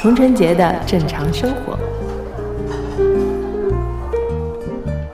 [0.00, 1.87] 童晨杰的正常生活。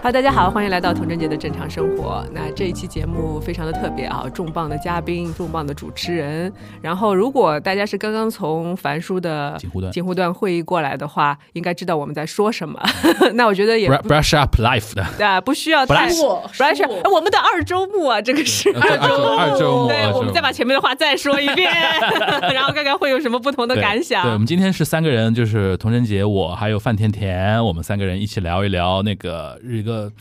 [0.05, 2.23] 好，大家好，欢迎来到童真杰的正常生活。
[2.31, 6.53] 那这一期节目非常的特别啊，重磅的嘉宾，重磅的主持人。
[6.83, 12.79] 然后，如果大家是刚刚从樊叔的锦湖段锦湖段会议过来的话，应该知道我们在说什么。
[13.33, 16.93] 那我觉得也 brush up life 的，啊，不需要太 brush up。
[17.11, 19.89] 我们的二周目啊，这个是二周二周目。
[19.89, 21.73] 对，我们再把前面的话再说一遍，
[22.53, 24.23] 然后看看会有什么不同的感想。
[24.23, 30.05] 对，我们今天是三个人，就是童真杰，我还有范甜甜，我们三个人一起聊一聊那个一个。
[30.05, 30.13] 呃，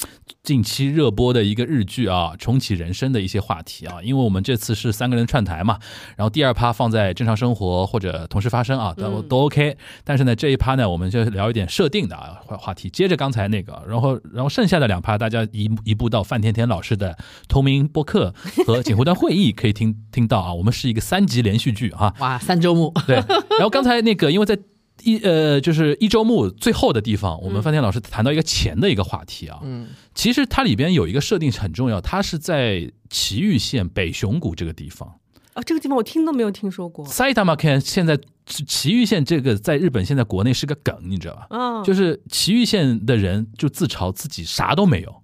[0.43, 5.79] 近期热播的一个日剧啊，重启人生的一些话题啊，因为我们这次是三个人串台嘛，
[6.17, 9.77] 然后第二趴放在正常生活或者同时发生啊，都都 OK。
[10.03, 18.33] 但是呢，这一趴呢，我们就聊一点设定的啊话话题，接着刚才那个，然后然后剩下的两趴，大家一一步到范甜甜老师的同名播客
[18.67, 24.59] 和锦湖端会议可以听听到啊，我们是一个三集连续剧啊，哇，三周目对，然后刚才那个因为在。
[25.01, 29.59] 一呃，就是一周目最后的地方，我们范天老师谈到一个钱的一个话题啊。
[29.63, 35.15] 嗯，其实它里边有一个设定很重要，它是在岐玉县北熊谷这个地方。
[35.53, 37.05] 啊，这个地方我听都没有听说过。
[37.05, 41.47] Saitama Ken 现在岐玉县这个在日本现在国内是个梗，你知道吧？
[41.49, 45.21] 嗯，就是岐玉县的人就自嘲自己啥都没有，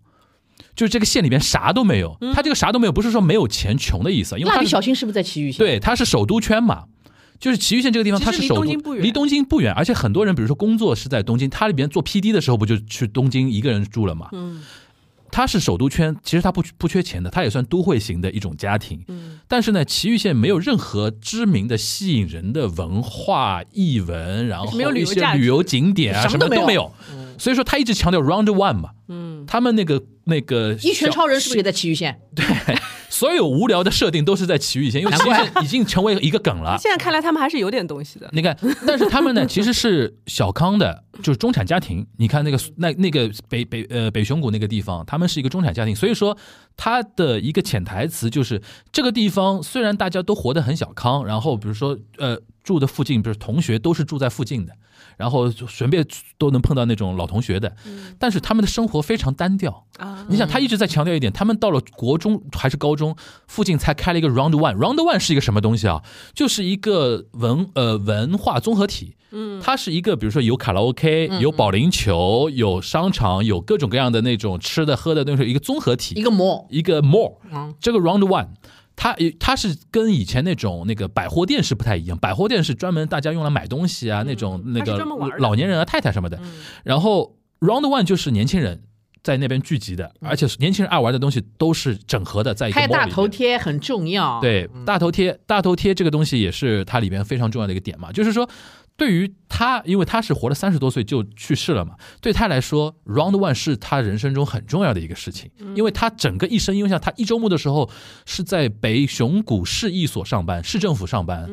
[0.75, 2.17] 就是这个县里边啥都没有。
[2.33, 5.57] 他这个啥都没有，不是说没有钱穷的意思，因为蜡笔小新是不是在岐玉县？
[5.65, 6.85] 对，它是首都圈嘛。
[7.39, 8.63] 就是埼玉县这个地方，它是首都，
[8.95, 14.27] 离东京不远，而且很多人，比如说工作是在东京，他里边做 P D 的时候，不就去东京一个人住了嘛？
[14.33, 14.61] 嗯，
[15.31, 19.01] 他是首都圈，其实他不不缺钱的，他也算都会型的一种家庭。
[19.07, 26.91] 嗯，但是呢，埼玉县没有任何知名的吸引人的文化艺文，然后一些旅游景点啊，什么都没有。
[27.37, 28.89] 所以说他一直强调 Round One 嘛。
[29.07, 32.19] 嗯，他们那个那个一拳超人是不是也在埼玉县？
[32.35, 32.45] 对。
[33.19, 36.77] 所有无聊的设定都是在奇遇前，因为奇遇县已经成为一个梗了。
[36.79, 38.29] 现在看来，他们还是有点东西的。
[38.31, 38.57] 你看，
[38.87, 42.07] 但是他们呢，其实是小康的，就是中产家庭。
[42.15, 45.93] 你看那个那那个北北呃北熊谷那个地方，他们是一个中产家庭。
[45.93, 46.37] 所以说，
[46.77, 54.73] 他的一个潜台词就是，这个地方虽然大家都活得很小康，然后比如说呃住的附近，比如同学都是住在附近的。
[55.19, 56.07] 然后随便
[56.37, 57.75] 都能碰到那种老同学的，
[58.17, 60.25] 但是他们的生活非常单调啊。
[60.29, 63.13] 你想，他一直在强调一点，他们到了国中还是高中
[63.45, 64.77] 附近才开了一个 Round One。
[64.77, 66.01] Round One 是一个什么东西啊？
[66.33, 69.17] 就是一个文呃文化综合体。
[69.31, 77.35] 嗯，它是一个，比如说有卡拉 OK，有保龄球，有商场，有各种各样的那种吃的喝的那种一个综合体，一个 mall，一个 mall。
[77.81, 78.47] 这个 Round One。
[79.01, 84.97] 它它是跟以前那种那个百货店是不太一样，百货店是专门大家用来买东西啊，那种那个
[85.37, 86.37] 老年人啊、太太什么的。
[86.83, 88.83] 然后 Round One 就是年轻人
[89.23, 92.75] 在那边聚集的，而且年轻人爱玩的东西都是整合的，在一个。
[92.75, 94.41] 拍大头贴很重要。
[94.41, 98.49] 对，大头贴，大头贴这个东西也是它里边非常重要的一个点嘛，就是说。
[98.99, 107.89] 对于他，因为他是活了三十多岁就去世了嘛，对他来说，Round One 是他人生中很重要的一个事情，因为他整个一生，因为像他一周目的时候
[108.25, 111.49] 是在北熊谷市一所上班，市政府上班，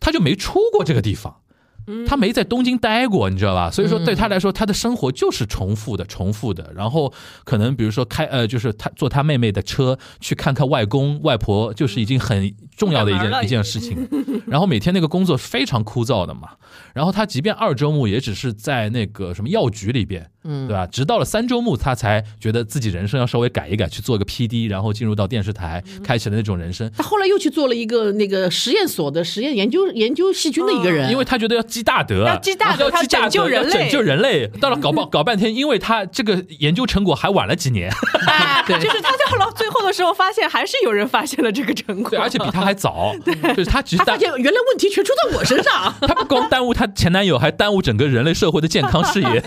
[0.00, 1.39] 他就没出过这个地方。
[2.06, 3.70] 他没在东京待过，你知道吧？
[3.70, 6.72] 所以说对他来说，他的生活就是重复的、重复的。
[6.74, 7.12] 然后
[7.44, 14.08] 可能比如说开呃，就是他坐他妹妹的车去看看外公外婆，就是已经很重要的一件 一件事情。
[14.46, 16.50] 然后每天那个工作是非常枯燥的嘛。
[16.94, 20.30] 然后他即便二周目也只是在那个什么药局里边。
[20.44, 20.86] 嗯，对吧？
[20.86, 26.90] 直到了三周目，他才觉得自己人生要稍微改一改，去做个 P D，然后进入到电视台，开启了那种人生。
[26.96, 34.46] 他后来又去做了一个那个实验所的实验研究研究细菌的一个人，因为他觉得要积大德，要积大德，要拯救人类，拯救人类。
[34.60, 37.90] 到了搞半搞半天，因为他这个研究成果还晚了几年
[38.66, 43.14] 就是他到了最后的时候，发现还是有人发现了这个成果，对，而且比他还早。
[43.54, 49.42] 就是他其实发现原来问题全出在我身上，他不光耽误他前男友，还耽误整个人类社会的健康事业。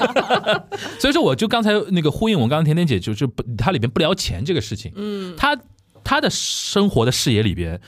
[1.01, 1.63] 所以说，我就刚。
[1.63, 4.91] 才那个呼应我刚刚甜甜姐就是不，她里边不聊钱这个事情。
[4.95, 5.57] 嗯，她
[6.03, 7.79] 她的生活的视野里边，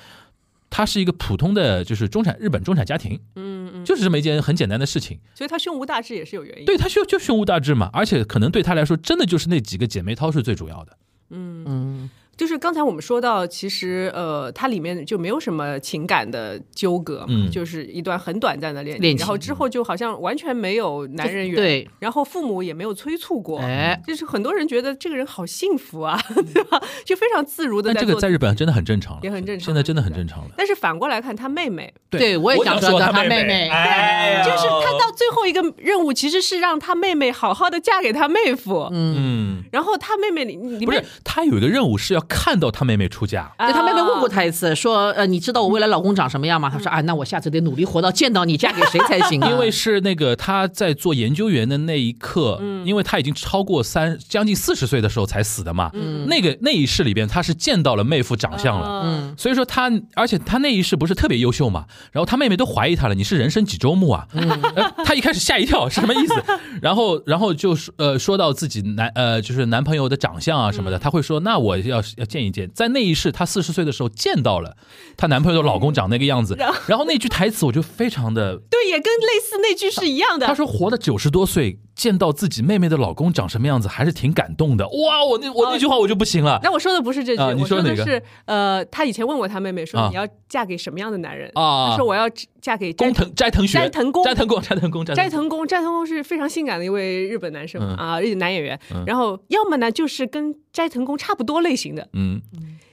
[0.70, 3.20] 她是一个普通的就是中产日本中产家庭。
[3.36, 5.20] 嗯嗯，就是这么一件很简单的事情。
[5.34, 6.64] 所以她胸无大志也是有原因。
[6.64, 10.98] 对她胸就胸无大志嘛，而且可能对她来说，真的就是那几个姐妹淘是最主要的。
[11.32, 12.10] 嗯嗯。
[12.38, 26.20] 就是刚才我们说到，其实呃，它里面就没有什么情感的纠葛嘛，嗯就是一段很短暂的恋恋情然后之后就好像完全没有男人缘，对，然后父母也没有催促过，哎，就是很多人觉得这个人好幸福啊，
[26.54, 26.82] 对吧？
[27.06, 30.52] 就非常自如的但这个在日本真的很正常了，也很正常现在真的很正常了。
[30.58, 38.90] 但是反过来看，他妹妹，对我也想说到他妹妹哎就是他到最后一个任务，其实是让他妹妹好好的嫁给他妹夫。
[38.92, 43.52] 嗯，然后他妹妹里里不是，他有一个任务是要看到他妹妹出嫁。
[43.58, 46.70] 对他妹妹问过啊他一次，说呃，你知道我未来老公长什么样吗？
[46.70, 49.50] 他说啊，那我下次得努力活到见到你，嫁给谁才行啊？
[49.52, 55.92] 因为是那个他在做研究员的那一刻，嗯因为他已经超过三将近四十岁的时候才死的嘛，
[56.28, 59.02] 那个那一世里边他是见到了妹夫长相了。
[59.06, 64.28] 嗯，所以说他，而且他那一世不是特别优秀嘛，然后他妹妹都怀疑他了，你是人生几周目啊？
[64.34, 66.34] 呃他一开始吓一跳，是什么意思？
[66.82, 72.70] 然后，然后就说呃说到自己男呃就是男朋友的长相啊什么的，他会说那我要要见一见。
[72.74, 74.78] 在那一世，她四十岁的时候见到了
[75.18, 76.56] 她男朋友的老公长那个样子，
[76.88, 80.46] 然后那句台词我就非常的，对，也跟类似那句是一样的。
[80.48, 84.86] 她说活了九十多岁，见到自己妹妹的老公长什么样子，还是挺感动的。
[84.86, 86.60] 哇，我那我那句话我就不行了。
[86.62, 90.10] 那我说的不是这句，啊你我说的是呃，他以前问过他妹妹说啊。
[90.10, 91.50] 你要嫁给什么样的男人？
[91.56, 91.92] 啊。
[91.92, 92.30] 他说我要
[92.62, 93.78] 嫁给斋工藤斋藤学。
[93.78, 94.24] 斋藤工。
[94.24, 97.96] 斋藤工斋藤工斋斋藤工，斋藤工是非常性感的一位日本男生、嗯。
[97.96, 98.80] 啊，日男演员。
[98.94, 99.04] 嗯。
[99.08, 102.42] 然后要么呢就是跟斋藤工差不多类型的，嗯，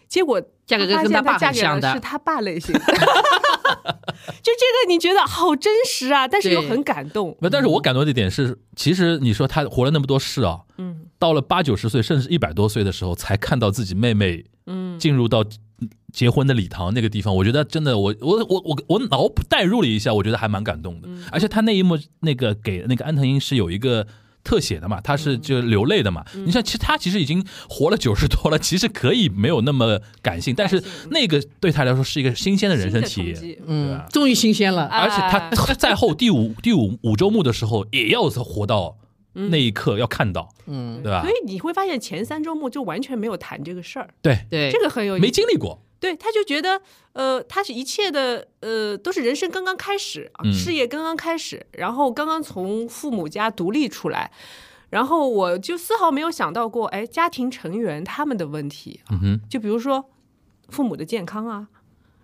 [0.09, 1.95] 结果嫁给他发现跟他爸嫁给很像的的。
[1.95, 2.81] 是他爸类型的。
[4.43, 7.37] 就这个你觉得好真实啊，但是又很感动。
[7.41, 15.45] 那但是我感动的点是，其实你说他活了那么多世啊，嗯到了八九十岁甚至一百多岁的时候，才看到自己妹妹嗯，进入到
[16.13, 21.09] 结婚的礼堂那个地方，我觉得真的，我我我我我脑补代入了一下，我觉得还蛮感动的。
[21.09, 24.07] 嗯而且他那一幕那个给那个安藤英是有一个。
[24.45, 26.25] 特写的嘛，他是就流泪的嘛。
[26.35, 26.47] 嗯。
[26.47, 33.59] 你像，其实他其实已经活了九十多了， 其实可以没有那么感性，但是那个对他来说是一个新鲜的人生体验。
[33.67, 34.87] 嗯，终于新鲜了。
[34.87, 34.99] 啊。
[35.01, 35.17] 而且
[35.57, 38.97] 他在后第五 第五五周目的时候，也要活到
[39.33, 41.23] 那一刻，要看到，嗯，对吧？
[41.23, 41.31] 所？
[41.31, 44.71] 以你会发现前三周目就完全没有谈这个事儿，对，对。
[44.71, 45.23] 这，个很有意思。
[45.23, 46.83] 没经历过，对，他就觉得，
[47.13, 54.33] 呃，他是一切的，呃，都是人生刚刚开始事业刚刚开始，然后刚刚从父母家独立出来，
[54.91, 59.01] 然后我就丝毫没有想到过，哎，家庭成员他们的问题，
[59.49, 60.11] 就比如说
[60.71, 61.69] 父母的健康啊，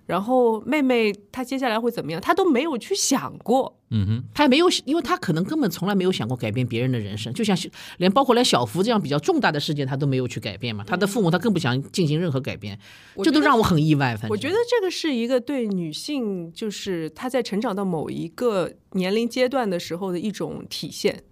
[0.09, 3.79] 然后妹妹她接下来会怎么样，她都没有去想过。
[3.91, 7.55] 嗯哼，她也没有，因为她可能根本从来没有想过改变别人的人生，就像
[7.99, 10.83] 连包括连小福这样比较重大的事件，她都没有去改变嘛。
[10.83, 12.79] 她的父母她更不想进行任何改变，
[13.23, 14.17] 这都让我很意外。
[14.17, 21.23] 反正我觉得这个是一个对女性，就是她在成长到某一个年龄阶段的时候的一种体现。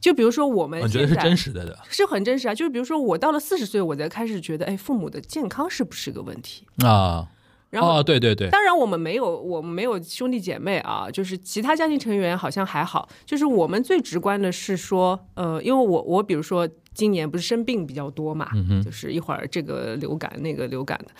[0.00, 1.76] 就比如说我们我觉得是真实的的。
[1.90, 2.54] 是很真实啊。
[2.54, 6.64] 就是比如说我到了四十岁，我才开始觉得，哎，父母的健康是不是个问题？
[6.84, 7.26] 啊，
[7.70, 13.08] 然后哦，对对对，当然，我们没有，我们没有兄弟姐妹啊，就是其他家庭成员好像还好。
[13.26, 18.48] 就是我们最直观的是说，呃，因为我我比如说今年不是生病比较多嘛，
[18.84, 21.10] 就是一会儿这个流感那个流感的，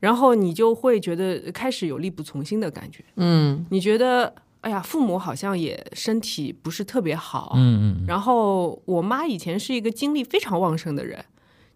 [0.00, 4.32] 然后你就会觉得开始有力不从心的感觉，嗯，你觉得。
[4.60, 11.24] 哎呀，父母好像也身体不是特别好，嗯嗯，然后我妈以前是一个精力非常旺盛的人，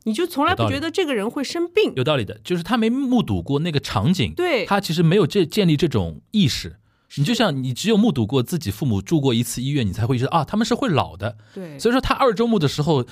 [0.04, 1.92] 你就从来不觉得这个人会生病。
[1.96, 6.76] 有道理的，就是他没目睹过那个场景，对他其实没有这建立这种意识。
[7.16, 11.36] 你就像你只有目睹过自己父母住过一次医院，你才会觉得啊，他们是会老的。
[11.54, 13.04] 对，所以说他二周目的时候，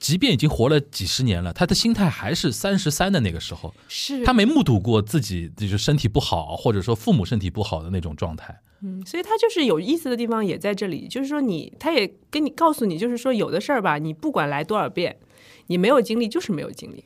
[0.00, 8.60] 即便已经活了几十年了，他的心态还是三十三的那个时候，是他没目睹过自己就是身体不好，或者说父母身体不好的那种状态。
[8.82, 15.16] 嗯，所以他就是有意思的地方也在这里，就是说你，他也跟你告诉你，就是说有的事儿吧，你不管来多少遍，
[15.66, 17.04] 你没有经历就是没有经历，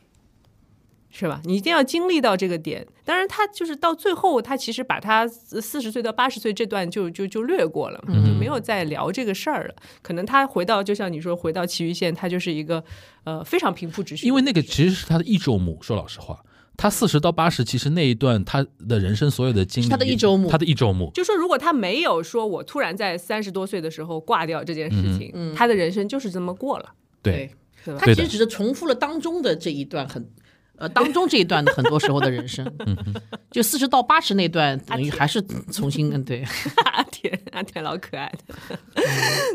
[1.10, 1.40] 是吧？
[1.44, 2.86] 你一定要经历到这个点。
[3.04, 9.74] 当然，他就是到最后，他其实把他四十岁到八十岁这段就就就略过了，就没有再聊这个事儿了。
[10.02, 12.84] 可能他回到，就像你说，回到奇遇县，他就是一个
[13.24, 16.38] 呃非常平铺直叙，因为那个其实是他的一周目，说老实话，
[16.76, 21.10] 他四十到八十，其实那一段他的人生所有的经历，他的一周目他的一周目。
[21.12, 27.50] 就说如果他没有说我突然在三十多岁的时候挂掉这件事情，嗯他的人生就是这么过了，对，
[27.84, 28.06] 他？
[28.06, 30.30] 其实只是重复了当中的这一段很。
[30.76, 32.66] 呃，当中这一段的很多时候的人生，
[33.52, 36.42] 就四十到八十那段，等于还是重新嗯对，
[36.94, 38.78] 阿田，阿田老可爱的。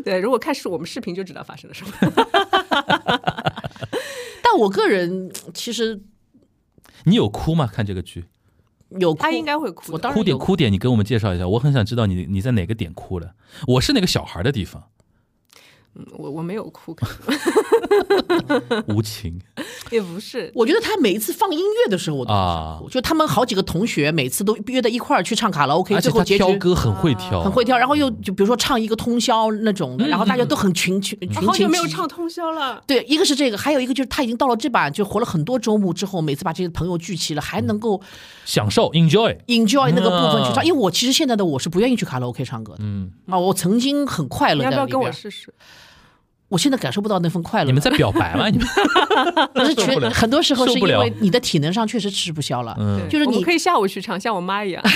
[0.04, 1.92] 对，如果看是我们视频就知道发生了什么。
[4.44, 6.00] 但我个人其实
[7.06, 7.66] 你有哭吗？
[7.66, 8.26] 看这个剧，
[8.90, 9.94] 有哭他应该会哭。
[9.94, 13.34] 我当然哭点哭点，你给我们介绍一下，我很想知道你你在哪个点哭了。
[13.66, 14.92] 我是那个小孩的地方，
[15.98, 16.96] 嗯我我没有哭，
[18.88, 19.40] 无情。
[19.92, 32.84] 也不是，我觉得他每一次放音乐的时候，我啊想哭就他们好几个同学每次都约在一块儿去唱卡拉 OK，而且他最后结局挑歌很会挑，很会挑，然后又就比如说唱一个通宵那种的，然后大家都很群群群啊好久没有唱通宵了。
[32.86, 38.02] 对，一个是这个，还有一个就是他已经到了这把就活了很多周目之后，每次把这些朋友聚齐了，还能够
[38.44, 39.38] 享受 enjoy。
[39.48, 40.64] enjoy 那个部分去唱。
[40.64, 45.54] 嗯因为我其实现在的我是不愿意去卡拉 OK 唱歌的，嗯，啊，我曾经很快乐你要不要跟我试试？
[46.48, 47.66] 我现在感受不到那份快乐。
[47.66, 48.48] 你们在表白吗？
[48.54, 48.68] 你们
[49.54, 54.84] 可是受不了确很多时候是因为你的体能上确实吃不消了，嗯就是你我可以下午去唱，像我妈一样。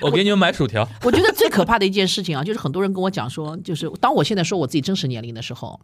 [0.00, 0.86] 我给你们买薯条。
[1.02, 5.80] 我觉得最可怕的一件事情啊，就是很多人跟我讲说，就是当我现在说我自己真实年龄的时候，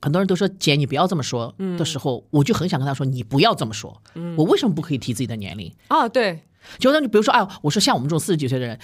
[0.00, 4.00] 很多人都说姐你不要这么说的时候，我就很想跟他说你不要这么说。
[4.36, 5.74] 我为什么不可以提自己的年龄？
[5.88, 6.42] 啊，对，
[6.78, 8.78] 就那你比如说啊，我说像我们这种四十几岁的人。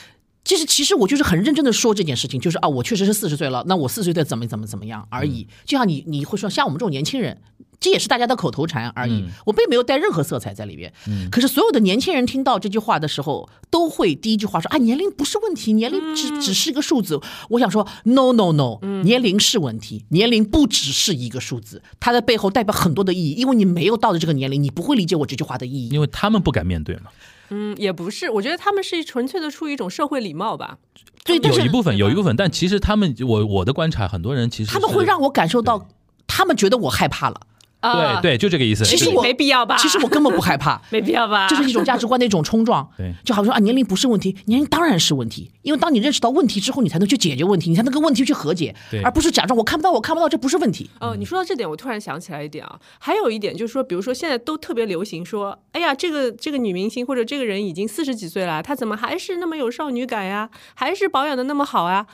[0.47, 5.49] 其实，其实我就是很认真的说这件事情，就是啊，我确实是四十岁了，那我四十岁的怎么怎么怎么样而已。
[5.65, 7.43] 就像你你会说，像我们这种年轻人，
[7.81, 10.93] 这也是大家的口头禅而已，我并没有带任何色彩在里边。
[11.33, 17.21] 可是所有的年轻人听到这句话的时候，都会第一句话说啊，年龄不是问题，年龄只只是一个数字。
[17.51, 23.33] 我想说，no no no，年龄是问题，年龄不只是一个数字，它的背后代表很多的意义。
[23.33, 25.89] 因为你没有到的这个年龄，你不会理解我这句话的意义。
[25.89, 27.11] 因为他们不敢面对嘛。
[27.51, 30.79] 嗯，也不是，我觉得他们是纯粹的出于一种社会礼貌吧。
[31.25, 35.89] 对，有一部分，有一部分，但其实他们，我我的观察，很多人其实他们会让我感受到，
[36.27, 37.41] 他们觉得我害怕了。
[37.91, 38.85] 啊对，对，就这个意思。
[38.85, 39.77] 其实我没必要吧？
[39.77, 41.47] 其实我根本不害怕， 没必要吧？
[41.49, 42.89] 这是一种价值观的一种冲撞。
[42.97, 50.91] 对就好像说啊，年龄不是问题，年龄当然是问题，因为当你认识到问题之后，你才能去解决问题，你才能跟问题去和解对，而不是假装我看不到，我看不到，这不是问题。
[51.01, 60.51] 哦，你说到这点，我突然想起来一点啊，还有一点就是说，比如说现在都特别流行说，哎呀，这个这个女明星或者这个人已经四十几岁了，她怎么还是那么有少女感呀？
[60.75, 62.07] 还是保养的那么好啊？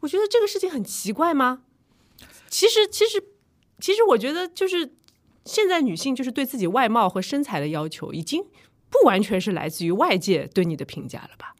[0.00, 1.60] 我觉得这个事情很奇怪吗？
[2.48, 3.22] 其实，其实，
[3.78, 4.92] 其实我觉得就是
[5.44, 8.42] 现在女性就是对自己外貌和身材的要求，已经
[8.90, 11.54] 不完全是来自于外界对你的评价了吧？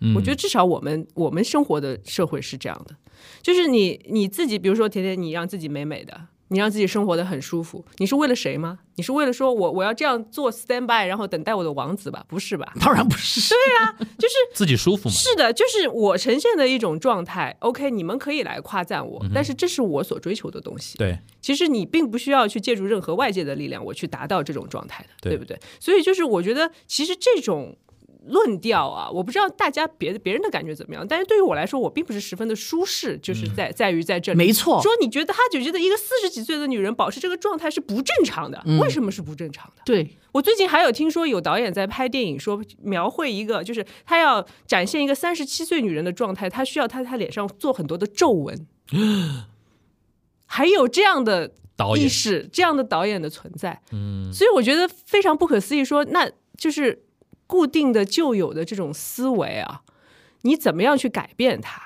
[0.00, 2.94] 嗯我觉得至少我们我们生活的社会是这样的，
[3.40, 8.78] 就是你你自己，比如说甜甜，你让自己美美的，你让自己生活的很舒服，你是为了谁吗？
[8.94, 12.24] 你是为了说我我要这样做 stand by，然后等待我的王子吧？
[12.28, 12.72] 不是吧？
[12.80, 15.14] 当然不是，对啊就是 自己舒服嘛。
[15.14, 17.54] 是的，就是我呈现的一种状态。
[17.60, 20.96] OK，你们可以来夸赞我，但是这是我所追求的东西。
[20.96, 25.58] 对，其实你并不需要去借助任何外界的力量，我去达到这种状态的，对对不对？
[25.80, 27.76] 所以就是我觉得，其实这种
[28.28, 34.38] 论调啊，我不知道大家别的别人的感觉怎么样，但是对于我来说，我并不是十分的舒适，就是在、在于在这里。
[34.38, 34.82] 没错。
[34.82, 39.82] 说你觉得他就觉得一个四十几岁的女人保持这个状态是不正常的，为什么是不正常的？
[39.84, 48.66] 对，我最近还有听说有导演在拍电影，说描绘一个，就是他要展现一个三十七岁女人的状态，他需要他他脸上做很多的皱纹，
[50.46, 52.06] 还有这样的导演。
[52.06, 57.05] 意识，这样的导演的存在，嗯，所以我觉得非常不可思议说，那就是
[57.46, 59.82] 固定的旧有的这种思维啊，
[60.42, 61.82] 你怎么样去改变它？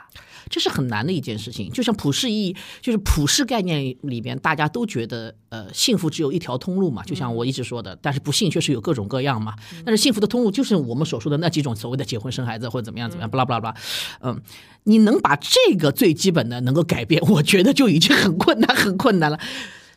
[0.49, 1.71] 这是很难的一件事情。
[1.71, 7.05] 就像普世意义，就是普世概念里边，大家都觉得，呃，幸福只有一条通路嘛。
[7.05, 9.55] 就像我一直说的，但是不幸确实有各种各样嘛。
[9.85, 13.76] 但是幸福的通路就是我们所说的那几种所谓的结婚生孩子或者怎么样怎么样，巴拉巴拉巴拉。
[14.23, 14.43] 嗯，
[14.85, 19.38] 你能把这个最基本的能够改变，我觉得就已经很困难，很困难了。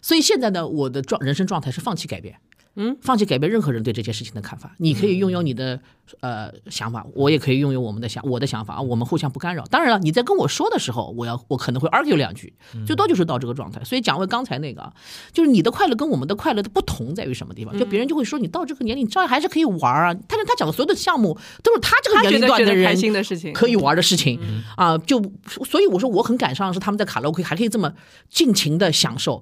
[0.03, 2.35] 所以现在呢，我的状人生状态是放弃改变。
[2.75, 4.75] 嗯，放弃改变任何人对这件事情的看法。
[4.77, 5.79] 你可以拥有你的
[6.21, 9.63] 呃想法，我也可以拥有我们的想我的想法啊，我们互相不干扰。
[9.65, 12.51] 当然了，你在跟我说的时候，我要我可能会 argue 两句，
[12.85, 13.83] 最多就是到这个状态。
[13.83, 14.91] 所以讲回刚才那个啊，
[15.31, 17.77] 就是你的快乐跟我们的快乐的不同在于什么地方？
[17.77, 20.13] 就别人就会说你到这个年龄，你照样还是可以玩啊。
[20.27, 24.39] 但是他讲的所有的项目都是他这个年龄段的人心的事情，可以玩的事情
[24.75, 27.93] 啊，就所以我说我很感伤的是他们在卡拉 OK 还可以这么
[28.29, 29.41] 尽情的享受。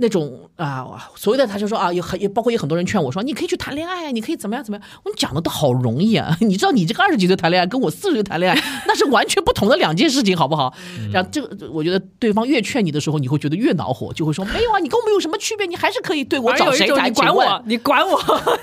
[0.00, 4.88] 那种啊，所谓的他就说啊，有很也包括有很多人劝我说，你可以去谈恋爱啊，你可以怎么样怎么样。
[5.04, 10.74] 我讲的都好容易啊， 你知道你这个二十几岁谈恋爱，跟我四十岁谈恋爱，那是完全不同的两件事情，好不好？
[11.12, 15.66] 然后这个我觉得对方越劝你的时候，你会觉得越恼火，就会说没有啊，你跟我们有什么区别？
[15.66, 18.18] 你还是可以对我找谁你管我，你管我，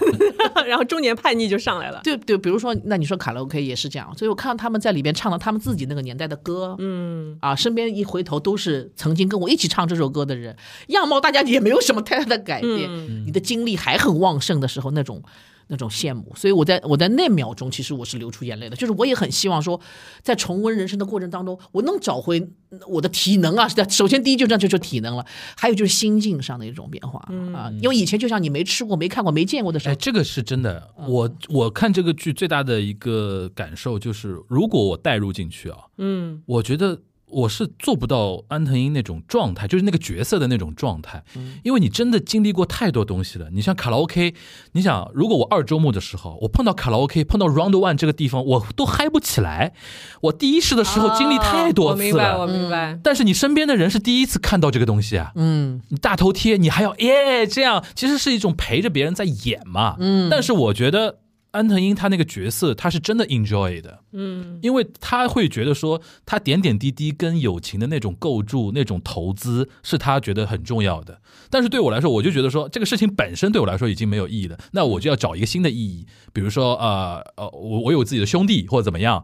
[0.65, 2.01] 然后中年叛逆就上来了。
[2.03, 10.55] 对对，比如说，那你说卡拉 OK 也是这样，所以我看到他们在里边唱了他们自己那个年代的歌，嗯，啊，身边一回头都是曾经跟我一起唱这首歌的人，
[10.87, 15.21] 样貌大家也没有什么太大的改变，你的精力还很旺盛的时候，那种。
[15.69, 18.75] 那种羡慕，所以我在我在那秒钟，其实我是流出眼泪的。
[18.77, 19.77] 就是我也很希望说，
[20.21, 22.51] 在重温人生的过程当中，我能找回
[22.87, 23.67] 我的体能啊。
[23.67, 25.25] 是的，首先第一就这样就就体能了，
[25.57, 27.19] 还有就是心境上的一种变化
[27.53, 27.69] 啊。
[27.81, 30.89] 因为以前就像你没吃过、没看过、没见过的时候哎，候，这个是真的。
[30.97, 36.97] 嗯我我看这个剧最大的一个感受就是，如果我带入进去啊，嗯，我觉得
[37.29, 43.49] 我是做不到安藤英那种状态，就是那个角色的那种状态，嗯因为你真的经历过太多东西了。
[43.51, 44.33] 你像卡拉 OK，
[44.71, 49.73] 你想，如果我二周目的时候，我碰到卡拉 OK，碰到 Round One 这个地方，我都嗨不起来。
[50.21, 52.97] 我第一世的时候经历太多次哦我明白，我，明白。
[53.03, 55.31] 但是你身边的人是第一次看到这个东西啊。
[55.35, 59.97] 嗯你大头贴，你还要耶这样，其实是一种陪着别人在演嘛。
[59.99, 61.19] 嗯但是我觉得
[61.51, 71.21] 安藤英他那个角色，他是真的 enjoy 的，嗯，因为他会觉得说，他点点滴滴跟友情的那种构筑、那种投资，是他觉得很重要的。
[71.49, 79.23] 但是对我来说，我就觉得说，这个事情本身对我来说已经没有意义了，那我就要找一个新的意义，比如说呃呃，我我有自己的兄弟或者怎么样。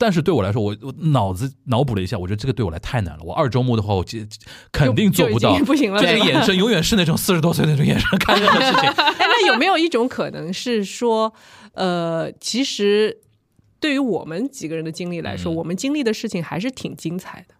[0.00, 3.24] 但是对我来说，我我脑子脑补了一下，我觉得这个对我来太难了。
[3.24, 4.24] 我二周目的话，我接
[4.70, 8.88] 肯定做不到，不行了这个眼神永远是那种四十多岁那种眼神看任何事情。
[8.94, 11.34] 哎，那有没有一种可能是说，
[11.72, 13.18] 呃，其实
[13.80, 17.54] 对于我们几个人的经历来说，嗯我们经历的事情还是挺精彩的，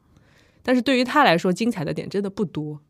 [0.63, 2.81] 但是对于他来说，精彩的点真的不多。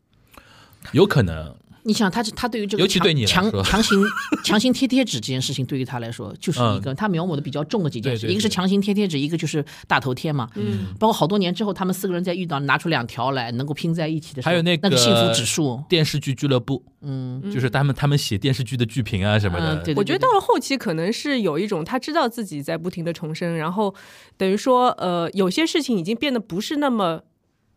[0.91, 3.97] 有可能，你想他他对于这个强尤其对你强强行
[4.43, 10.49] 强行贴贴纸这件事情，对于他来说就是一个他描摹的比较重的几件事，对对对一个是强行贴贴纸，一个就是大头贴嘛。
[10.55, 19.83] 嗯，包括好多年之后，他们四个人在遇到，拿出两条来能够拼在一起的时候，还有那个那个幸福指数，电视剧俱乐部，嗯，就是他们他们写电视剧的剧评啊什么的，嗯。
[19.83, 23.93] 对我觉得到了后期，可能是有一种他知道自己在不停的重生，然后
[24.37, 27.21] 等于说，呃，有些事情已经变得不是那么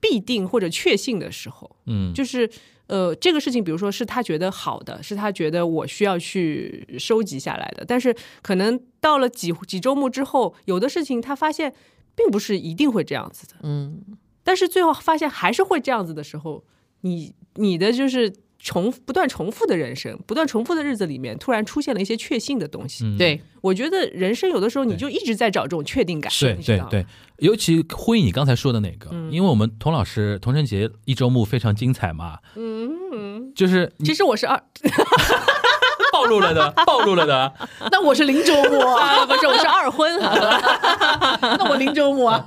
[0.00, 2.50] 必定或者确信的时候，嗯，就是
[2.88, 11.72] 呃，这个事情，比如说是他觉得好的，是他觉得我需要去收集下来的，但是可能到了几几周目之后，有的事情他发现
[12.14, 14.02] 并不是一定会这样子的，嗯，
[14.44, 16.62] 但是最后发现还是会这样子的时候，
[17.00, 18.30] 你你的就是
[18.62, 23.04] 重不断重复的人生，不断重复的日子里面，突然出现了一些确信的东西。
[23.04, 23.19] 嗯。
[23.19, 27.07] 对，我觉得人生有的时候你就一直在找这种确定感，对对对，
[27.38, 29.33] 尤其呼应你刚才说的那个，嗯。
[29.33, 34.62] 因为我们童老师童晨杰一周目非常精彩嘛，嗯，就是其实我是二，
[36.12, 37.52] 暴露了的，暴露了的，
[37.90, 42.47] 那我是零周末 不是我是二婚，那我零周末啊，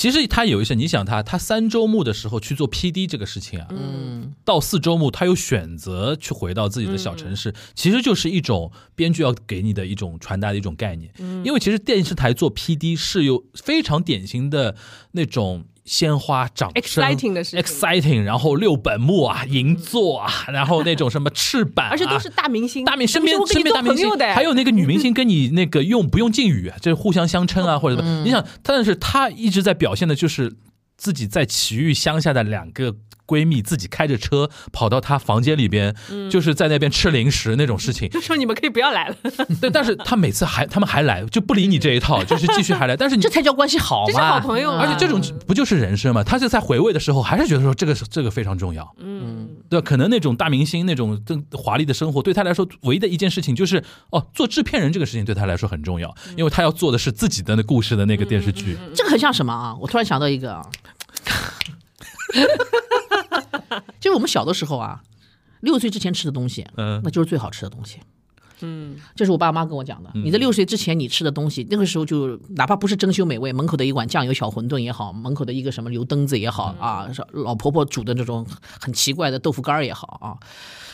[0.00, 11.12] 其实他有一些，你想他他三周目的时候去做 PD 这个事情啊，嗯，到四周目他又选择去回到自己的小城市，其实就是一种编剧要给你的一种传达的一种概念。
[11.44, 14.74] 因为其实电视台做 PD 是有非常典型的
[15.12, 17.60] 那种鲜花掌声 Exciting 的事情。
[17.60, 28.24] Exciting，然后六本木啊、银座啊， 然后那种什么翅膀、啊，而且都是大明星，大明身边身边大明星 还有那个女明星跟你那个用不用敬语，就是互相相称啊，或者什嗯么？
[28.24, 30.52] 你想，但是她一直在表现的就是
[30.96, 32.94] 自己在奇遇乡下的两个
[33.30, 38.08] 闺蜜自己开着车跑到她房间里边，嗯就是在那边吃零食那种事情。
[38.10, 39.16] 就说你们可以不要来了，
[39.60, 42.96] 对，但是她每次还他们还来，就不理你这一套， 就是继续还来。
[42.96, 46.24] 但是你这才叫关系好这是嘛，好朋友啊而且这种不就是人生嘛？
[46.24, 48.92] 他就在回味的时候，还是觉得说这个是这个非常重要。
[48.98, 58.76] 嗯，对，可能那种大明星那种更华丽的生活，对他来说唯一的一件事情就是，哦，做制片人这个事情对他来说很重要，因为他要做的是自己的那故事的那个电视剧。
[58.94, 59.76] 这个很像什么啊？
[59.80, 60.62] 我突然想到一个啊，
[64.00, 65.02] 就是我们小的时候啊，
[65.60, 67.98] 六岁之前吃的东西，嗯那就是最好吃的东西。
[68.62, 70.10] 嗯，这是我爸妈跟我讲的。
[70.14, 78.46] 你在六岁之前你吃的东西，那个时候就哪怕不是珍馐美味，门口的一碗酱油小馄饨也好，门口的一个什么油灯子也好啊，是老婆婆煮的那种
[78.78, 80.36] 很奇怪的豆腐干儿也好啊，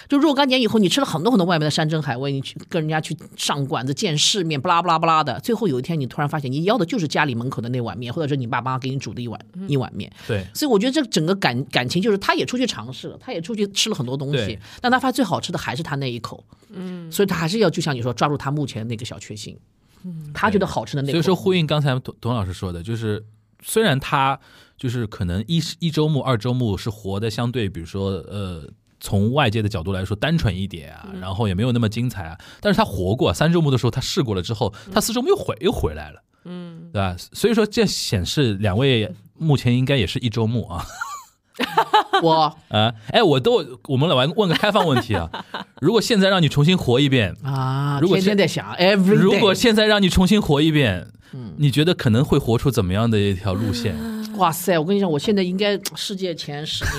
[0.09, 10.11] 就若干年以后，你吃了很多很多外面的山珍海味，你去跟人家去上馆子见世面，不拉不拉不拉的，最后有一天你突然发现，你要的就是家里门口的那碗面，或者是你爸妈给你煮的一碗一碗面。
[10.27, 19.59] 对，所以我觉得这整个感感情就是，他也出去尝试了，他也出去吃了很多东西，但他发现最好吃的还是他那一口，嗯，所以他还是要就像你说，抓住他目前那个小确幸，
[20.05, 23.25] 嗯，他觉得好吃的那口，所以说呼应刚才董董老师说的，就是
[23.65, 24.39] 虽然他
[24.77, 28.71] 就是可能一一周目、二周目是活的相对，比如说呃。
[29.01, 32.39] 从外界的角度来说，单纯一点啊，然后也没有那么精彩啊。
[32.61, 37.15] 但是他活过三周目的时候，他试过了之后，他四周目又回又回来了，嗯，对吧？
[37.33, 40.85] 所以说这显示两位目前应该也是一周目啊。
[42.23, 45.31] 我啊，哎，我都我们来玩问个开放问题啊，
[45.81, 51.09] 如果现在让你重新活一遍，啊，如果天天在想 every 如果现在让你重新活一遍，
[51.57, 53.97] 你觉得可能会活出怎么样的一条路线？
[54.37, 56.93] 哇塞，我跟你讲，我现在应该世界前十名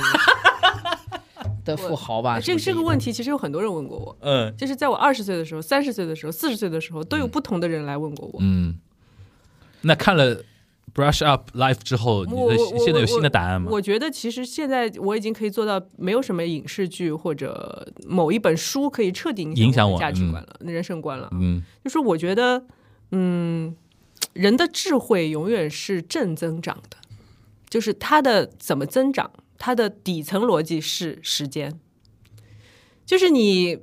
[1.67, 2.39] 的富豪吧？
[2.39, 8.39] 这个这个，问题其实有很多人问过我，嗯就是在我二十岁的时候、三十岁的时候、四十岁的时候，都有不同的人来问过我。
[8.41, 8.79] 嗯，
[9.81, 10.41] 那看了
[10.95, 13.69] Brush Up Life 之后，你的现在有新的答案吗？
[13.71, 21.29] 我觉得其实现在我已经可以做到，没有什么影视剧或者某一本书可以彻底影响我我的价值观了、人生观了。
[21.33, 22.63] 嗯就是我觉得，
[23.11, 23.75] 嗯，
[24.33, 26.97] 人的智慧永远是正增长的。
[27.69, 31.79] 就是它的怎么增长，它的底层逻辑是时间，
[33.05, 33.79] 就是你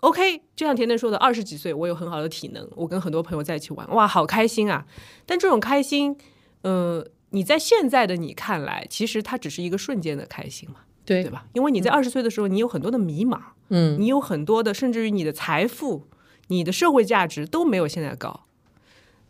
[0.00, 4.86] OK，就像甜甜说的，二十几岁我有很好的体能，我跟很多朋友在一起玩，哇，好开心啊！
[5.24, 6.16] 但这种开心，
[6.62, 11.46] 呃，你在现在的你看来，其实它只是一个瞬间的开心嘛，对对吧？
[11.54, 13.40] 因为你在二十岁的时候，你有很多的迷茫，
[13.70, 16.06] 嗯，你有很多的，甚至于你的财富、
[16.48, 18.44] 你的社会价值都没有现在高。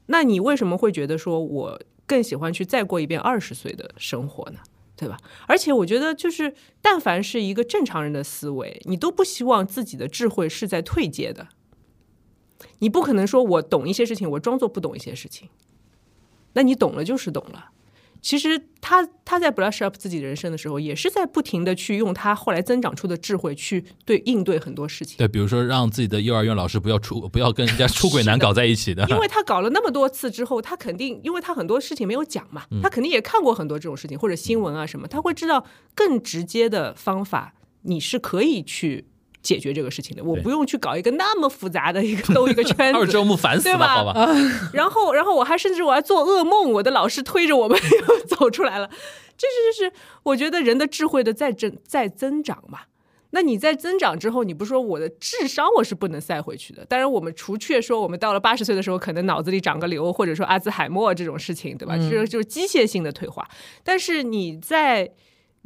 [0.06, 4.58] 那你为什么会觉得说我更喜欢去再过一遍二十岁的生活呢？
[4.96, 5.18] 对吧？
[5.48, 11.48] 而且我觉得，就是但凡是一个正常人的思维，你都不希望自己的智慧是在退阶的。
[12.78, 15.48] 你不可能说我懂一些事情，我装作不懂一些事情。
[16.52, 17.70] 那你懂了就是懂了。
[18.24, 25.18] 其实他他在 brush up 自己人生的时候，也是在不停的去用他后来增长出的智慧去对应对很多事情。
[25.18, 39.04] 对，比如说让自己的幼儿园老师不要出不要跟人家出轨男搞在一起的， 因为他搞了那么多次之后，他肯定，因为他很多事情没有讲嘛，他肯定也看过很多这种事情或者新闻啊什么，他会知道更直接的方法，你是可以去
[39.44, 40.24] 解决这个事情的。
[40.24, 42.98] 我不用去搞一个那么复杂的一个兜一个 圈子。
[42.98, 44.26] 二周目烦死了，对吧好吧？
[44.72, 48.90] 然后，然后我还甚至我还做噩梦，我的老师推着我们又 走出来了。
[49.36, 49.92] 这是就是
[50.24, 52.80] 我觉得人的智慧的在增在增长嘛。
[53.30, 56.84] 那你在增长之后，你不说我的智商我是不能塞回去的。
[56.84, 61.96] 当然，我们除却说我们到了八十岁的时候，可能脑子里长个瘤，或者说阿兹海默这种事情，对吧？
[61.96, 63.44] 这、个就是机械性的退化。
[63.82, 65.10] 但是你在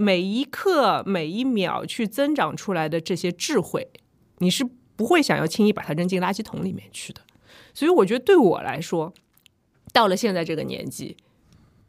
[0.01, 3.91] 每一刻、每一秒去增长出来的这些智慧，
[4.39, 7.21] 你是不会想要轻易把它扔进垃圾桶里面去的。
[7.75, 9.13] 所以我觉得对我来说，
[9.93, 11.17] 到了现在这个年纪，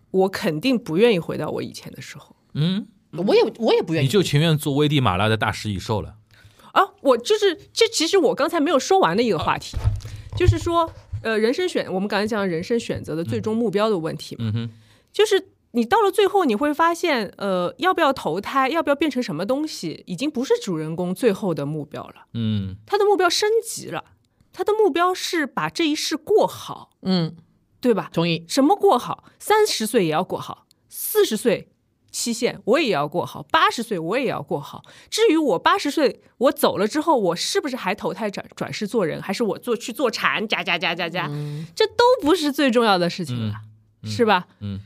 [0.10, 6.16] 我肯定不愿意回到我以前的时候嗯，我也我也不愿意，你就情愿做危地马拉的大食蚁兽了。
[6.72, 6.82] 啊！
[7.02, 9.78] 我就是这，其实我刚才没有说完的一个话题，
[10.36, 10.92] 就是说，
[11.24, 14.70] 呃，人生选，我们刚才讲人生选择的最终目标的问题嘛，嗯哼，
[15.12, 24.04] 就是你到了最后，你会发现，呃，要不要投胎，要不要变成什么东西，已经不是主人公最后的目标了，嗯他的目标升级了，
[24.52, 27.36] 他的目标是把这一世过好，嗯，
[27.80, 28.10] 对吧？
[28.12, 29.26] 同意，什么过好？
[29.38, 31.70] 三十岁也要过好，四十岁
[32.12, 34.84] 期限我也要过好，八十岁我也要过好。
[35.12, 41.30] 至于我八十岁我走了之后，我是不是还投胎转转世做人，还是我做去做禅，加加加加加，
[41.76, 43.54] 这都不是最重要的事情了，
[44.04, 44.48] 是吧？
[44.62, 44.80] 嗯，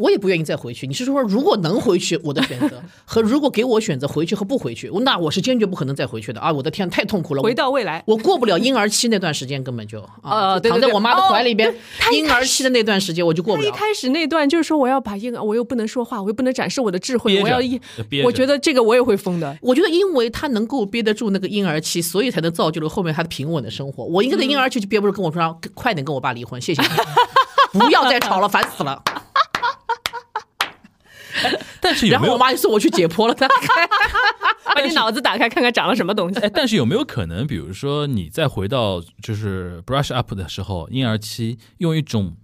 [0.00, 0.86] 我也不愿意再回去。
[0.86, 6.50] 你是说，如果能回去，我的选择 和如果给我选择回去和不回去，那我是坚决不可能再回去的啊！
[6.52, 11.72] 我的天，太痛苦了，回到未来，我过不了婴儿期那段时间，根本就啊， 躺在我妈的怀里边
[12.12, 13.68] 婴儿期的那段时间我就过不了。
[13.68, 17.80] 一开始那段就是说我要把婴儿，我又不能说话，我又不能展示我的智慧，我要一
[18.24, 19.56] 我觉得这个我也会疯的。
[19.60, 24.04] 我觉得，因为他能够憋得住那个婴儿期，所以才能造就了后面他的平稳的生活。
[24.04, 26.88] 我应该在婴儿期就憋不住，跟我说，快点跟我爸离婚，谢谢你，
[27.78, 29.02] 不要再吵了，烦死了。
[31.80, 32.38] 但是有没有然后我？
[32.38, 33.48] 妈就送我去解剖了，他
[34.74, 36.38] 把你脑子打开，看看长了什么东西。
[36.40, 42.36] 哎，但是有没有可能，比如说你再回到就是 brush up 的时候，婴儿期，用一种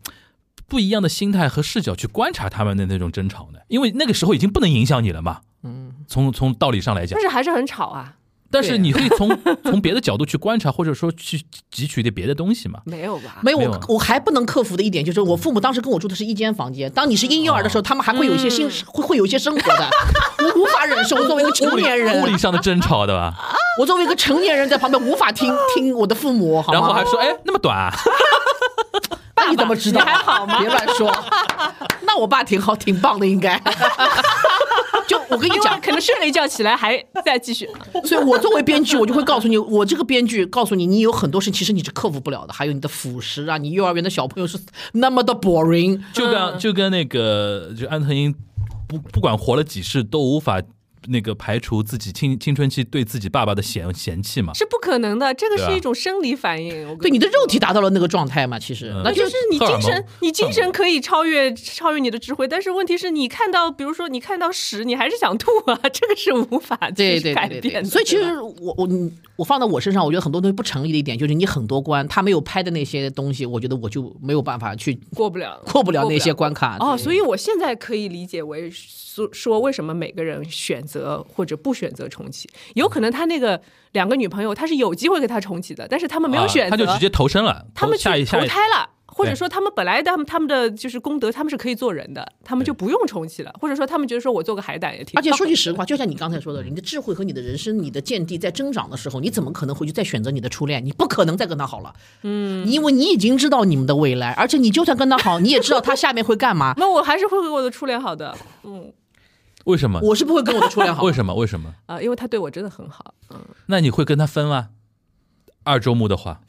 [0.66, 3.60] 不一样的心态和视角去观察他们的那种争吵呢？
[3.68, 5.40] 因为那个时候已经不能影响你了嘛。
[5.62, 8.16] 嗯，从从道理上来讲但，是还是很吵啊，
[8.56, 9.28] 但是你可以从
[9.64, 11.36] 从别的角度去观察，或者说去
[11.70, 12.80] 汲取一点别的东西嘛。
[12.86, 13.36] 没有吧？
[13.42, 16.90] 没有没有啊我我还不能克服的一点就是，我父母当时跟我住的是一间房间。
[16.92, 19.90] 当你是婴幼儿的时候，他们还会有一些新会会有一些生活的，
[20.38, 21.16] 我无法忍受。
[21.16, 23.34] 我作为一个成年人物， 理上的争吵，对吧？
[23.78, 26.72] 我作为一个成年人在旁边无法听听我的父母，好？
[26.72, 27.92] 然后还说，哎，那么短啊，
[29.36, 30.00] 那你怎么知道？
[30.00, 31.14] 你还好吗别乱说。
[32.02, 33.60] 那我爸挺好，挺棒的，应该。
[35.06, 37.68] 就我跟你讲，可能睡了一觉起来还再继续。
[38.04, 44.58] 所以我作为编剧，我就会告诉你，我这个编剧告诉你，你有很多事其实你是克服不了的，还有你的辅食啊，你幼儿园的小朋友是
[44.92, 46.00] 那么的 boring。
[46.12, 48.34] 就跟就跟那个就安藤英
[48.88, 50.62] 不不管活了几世都无法
[51.08, 54.52] 那个排除自己青青春期对自己爸爸的嫌嫌弃嘛。
[54.54, 56.96] 是不可能的，这个是一种生理反应。
[56.98, 67.88] 对你的肉体达到了那个状态嘛，其实嗯那就就是你 精神，你精神可以超越超越你的智慧，但是问题是你看到，比如说你看到屎，你还是想吐啊，这个是无法改对对对对，变的。
[67.88, 68.88] 所以其实我我
[69.36, 76.76] 我放到我身上，我觉得很多东西不成立的一点就是你很多关他没有拍的那些东西，我觉得我就没有办法去过不了，过不了那些关卡。
[76.80, 80.95] 哦，所以我现在可以理解为说说为什么每个人选择
[81.28, 83.60] 或者不选择重启，有可能他那个
[83.92, 88.90] 两个女朋友他是有机会给他重启的，但是他们没有啊选择，他就直接投身了，他们去投胎了。
[89.08, 95.18] 或者说他们本来他们他们的就是功德，他们是可以做人的，他们就不用重启了，或者说他们觉得说我做个海胆也挺。
[95.18, 100.84] 而且说句实话，就像你刚才说的，你的智慧和你的人生、你的见地在增长的时候，你怎么可能回去再选择你的初恋？
[100.84, 106.74] 你不可能再跟他好了，嗯，因为你已经知道你们的未来，而且你就算跟他好，你也知道他下面会干嘛。
[106.76, 108.92] 那我还是会和我的初恋好的，嗯
[109.66, 110.00] 为什么？
[110.02, 111.34] 我是不会跟我的初恋好为，什么？
[111.34, 111.72] 为什么？
[111.86, 114.68] 啊、因为他对我真的很好，嗯那你会跟他分吗？
[115.64, 116.40] 二周目的话，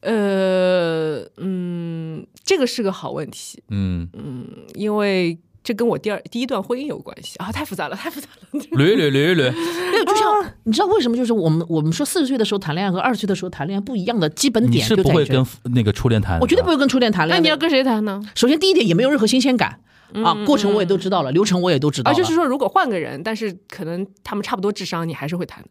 [0.00, 8.60] 呃嗯，这个是个好问题，嗯嗯，因为这跟我第二第一段婚姻有关系啊，太复杂了，太复杂了。
[8.60, 11.16] 捋捋捋捋，没有，就像你知道为什么？
[11.16, 17.40] 就是我们我们说四十岁的时候谈恋爱和二十岁的时候谈恋爱不一样的基本你点是不会跟那个初恋谈，我绝对不会跟初恋谈恋爱。
[17.40, 18.22] 那你要跟谁谈呢？
[18.36, 19.80] 首先第一点也没有任何新鲜感
[20.24, 25.64] 啊，过程我也都知道了，流程我也都知道啊，了，就是说，如果换个人，但是可能他们差不多智商，你还是会谈。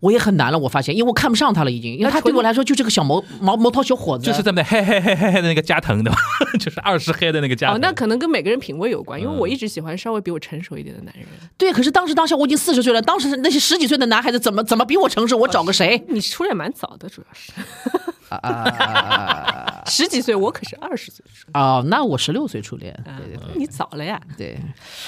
[0.00, 0.58] 我也很难了。
[0.58, 6.16] 我发现，因为我看不上他了，已经，因为他对我来说就是个小毛毛毛头小伙子，就是在那嘿嘿嘿嘿嘿的那个加藤的吧，
[6.60, 11.26] 就是二十黑的那个加哦藤。，那可能跟每个人品味有关，因为嗯我一直喜欢稍微比我成熟一点的男人。
[11.56, 11.72] 对。
[11.72, 15.36] 可是当时当下我已经四十岁了，当时那些十几岁的男孩子怎么怎么比我成熟？
[15.38, 16.04] 我找个谁？
[16.08, 17.52] 你出来蛮早的，主要是
[18.28, 24.20] 啊十几岁，我可是二十岁初哦，那我十六岁初恋，恋，对对啊你早了呀。
[24.36, 24.58] 对，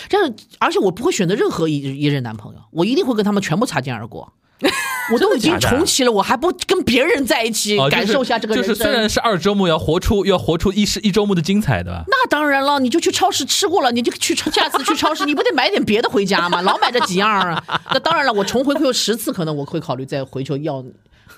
[0.08, 4.32] 这样，而且我不会选择任何一一任男朋友，我一定会跟他们全部擦肩而过。
[5.12, 8.74] 我都已经重启了，我还不跟别人在一起，哦，感受一下这个人生？
[8.74, 12.04] 就是虽然是二周目，要活出要活出一是一周目的精彩，的吧？
[12.08, 16.62] 那当然了，你就去超市吃过了，你就去超下次去超市，你不得买点别的回家吗？
[16.62, 17.62] 老买这几样啊。
[17.90, 20.82] 那当然了，我重回馈十次，可能我会考虑再回去要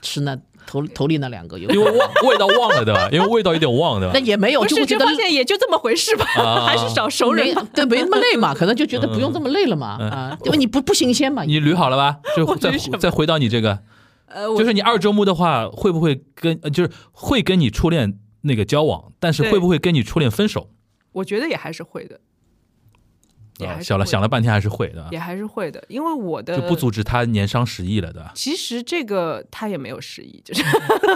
[0.00, 0.38] 吃那
[0.68, 1.68] 头头里那两个有。
[1.70, 3.08] 因为忘味道忘了，对吧？
[3.10, 4.20] 因为味道有点忘，对吧那？
[4.20, 7.54] 也没有，不，就是会觉得就发现也就这么回事吧，啊 还是找熟人。
[7.74, 11.44] 对没那么累嘛，可能就觉得不用这么累了嘛啊，因为你不不新鲜嘛。
[11.44, 12.18] 你捋好了吧？
[12.36, 13.78] 就再再回到你这个，
[14.26, 20.68] 呃，就是你二周目的话，会不会跟呃就是会跟你初恋那个交往，但是会不会跟你初恋分手？
[21.12, 22.20] 我觉得也还是会的，
[23.58, 28.32] 也还啊想了想了半天还是会的也，还是会的，因为我的就不阻止他年伤十亿了，对吧？
[28.34, 30.62] 其实这个他也没有失忆，就是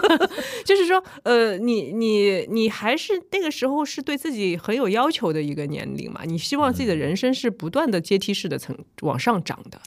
[0.64, 9.81] 就是说，呃，你你你还是那个时候是对自己很有要求的一个年龄嘛，你希望自己的人生是不断的阶梯式的层往上涨的，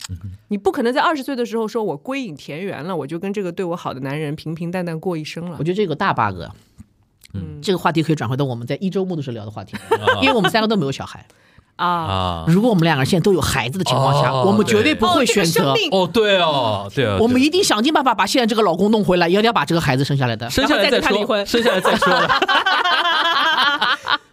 [0.47, 5.63] 你不可能在二十岁的时候说我归隐田园了，我就跟这个对我好的男人平平淡淡过一生了我。
[5.63, 6.41] 觉得这个大 bug。
[7.37, 9.75] 嗯这个话题可以转回到我们在一周目的时候聊的话题，
[10.21, 11.25] 因为我们三个都没有小孩。
[11.75, 15.73] 啊，啊，如果我们两个人现在都有孩子的情况下，哦我们绝对对不会选择。
[15.91, 20.49] 哦，对哦，对哦，我们一定想尽办法把现在这个老公弄回来，一定要把这个孩子生下来的。
[20.49, 22.29] 生下来再跟他离说，婚生下来再说了。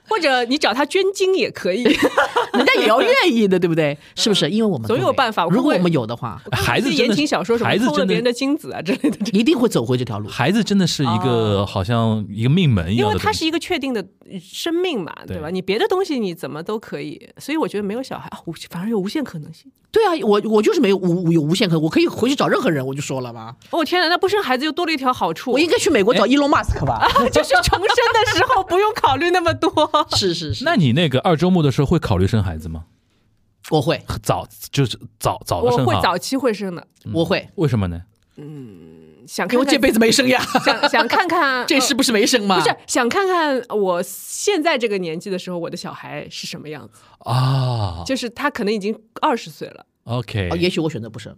[0.08, 1.82] 或者你找他捐精也可以，
[2.52, 3.96] 人家也要愿意的，对不对？
[4.14, 4.50] 是不是？
[4.50, 10.28] 因为我们总有办法如果我们有的话，孩子言情小说什么偷了别人的精子啊之类的，一定会走回这条路。
[10.28, 14.04] 孩子真的是一个好像一个命门一样因，为它是一个确定的
[14.40, 15.50] 生命嘛，对对吧？
[15.50, 19.70] 你别的东西你怎么都可以，所以我觉得没有小孩，啊无反而有无限可能性。
[19.90, 23.56] 对啊，我我就是没有无有无限可能，我可以回去找任何人，我就说了嘛。
[23.70, 27.06] 哦天哪，那不生孩子又多了一条好处，我应该去美国找伊隆马斯克吧？
[27.30, 29.70] 就是重生的时候不用考虑那么多。
[30.16, 32.84] 是是是，那你那个二周目的时候会考虑生孩子吗？
[33.70, 38.02] 我会早就是早早的我会早期会生的，我会，为什么呢？
[39.26, 42.58] 想看看因为这辈子没生呀， 想想看看 这是不是没生吗？
[42.58, 47.00] 不是想看看我现在这个年纪的时候，我的小孩是什么样子？
[47.24, 51.36] 啊就是他可能已经二十岁了，，OK，哦，也许我选择不生，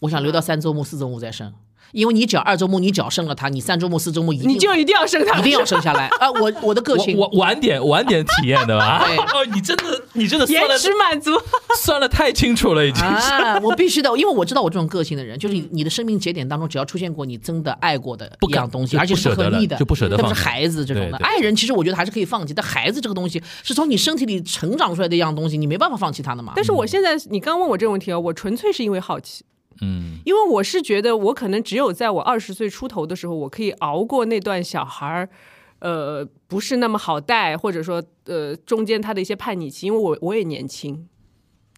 [0.00, 1.52] 我想留到三周目、四周目再生，
[1.92, 6.30] 因为你只要二周目你只要生了他，你三周目、四周目一定你就一定要生他，一定要生下来 啊！
[6.30, 9.04] 我我的个性，我我晚点晚点体验的吧？
[9.06, 11.32] 对 哦，你真的你真的算延的迟满足。
[11.78, 13.32] 算的太清楚了，已经是。
[13.32, 21.16] 啊，我必须的，因为我知道我这种个性的人，就是你你的生命节点当中，只要出现过你真的爱过的不一样东西，而且是不舍得了合意的，就不舍得特别是孩子这种的。
[21.18, 26.52] 爱人其实我觉得还是可以放弃，但孩子这个东西是从你身体里成长出来的一样东西，你没办法放弃他的嘛。
[26.54, 29.44] 但是我现在，你刚问我这个问题啊，我纯粹是因为好奇，
[29.82, 35.28] 嗯，因为我是觉得我可能只有在我二十岁出头的时候，我可以熬过那段小孩儿，
[35.78, 41.08] 呃，不是那么好带，或者说呃中间他的一些叛逆期，因为我我也年轻。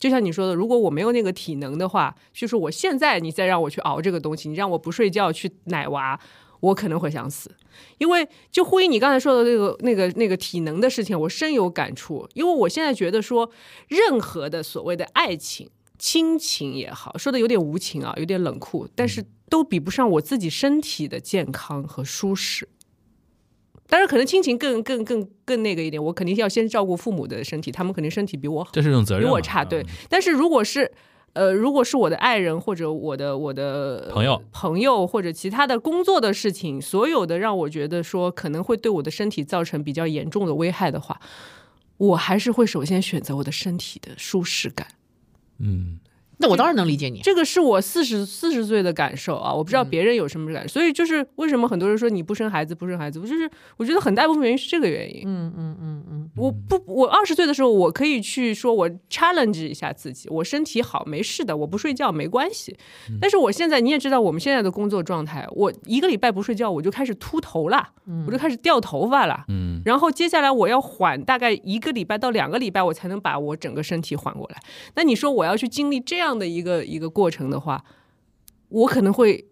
[0.00, 6.18] 就像你说的，如果我没有那个体能的话，就是我现在你再让我去熬这个东西，你让我不睡觉去奶娃，
[6.58, 7.54] 我可能会想死。
[7.98, 12.28] 因为就呼应你刚才说的那个、那个、那个体能的事情，我深有感触。
[12.34, 13.48] 因为我现在觉得说，
[13.86, 15.70] 任何的所谓的爱情、
[16.02, 22.68] 亲情也好，说的有点无情啊，有点冷酷，但是都比不上我自己身体的健康和舒适。
[23.86, 28.70] 当然，可能亲情更更更更那个一点，我肯定要先照顾父母的身体，他们肯定身体比我好。
[28.72, 29.28] 这是一种责任嘛。
[29.28, 29.86] 比我差，对嗯。
[30.08, 30.90] 但是如果是
[31.34, 41.20] 呃，如果是我的爱人或者我的我的朋友朋友或者其他的工作的事情，所有的让我觉得说可能会对我的身体造成比较严重的危害的话，
[41.96, 44.88] 我还是会首先选择我的身体的舒适感。
[45.58, 46.00] 嗯，
[46.42, 47.20] 那我当然能理解你。
[47.22, 50.72] 这个是我四十四十岁的感受啊，我不知道别人有什么感受。
[50.74, 55.22] 所以就是为什么很多人说你不生孩子不生孩子，我就是我觉得很大一部分原因是这个原因。
[55.24, 62.76] 嗯嗯嗯嗯，我不，我二十岁的时候，我可以去说，我 challenge 一下自己，我身体好，没事的，我不睡觉没关系。
[63.20, 67.88] 但是我现在你也知道，我们现在的工作状态，我一个礼拜不睡觉，我就开始秃头了，
[68.26, 69.44] 我就开始掉头发了。
[69.48, 74.60] 嗯，然后接下来我要缓大概一个礼拜到两个礼拜，我才能把我整个身体缓过来。
[74.94, 77.84] 那你说我要去经历这样样的一个一个过程的话，
[78.70, 79.51] 我可能会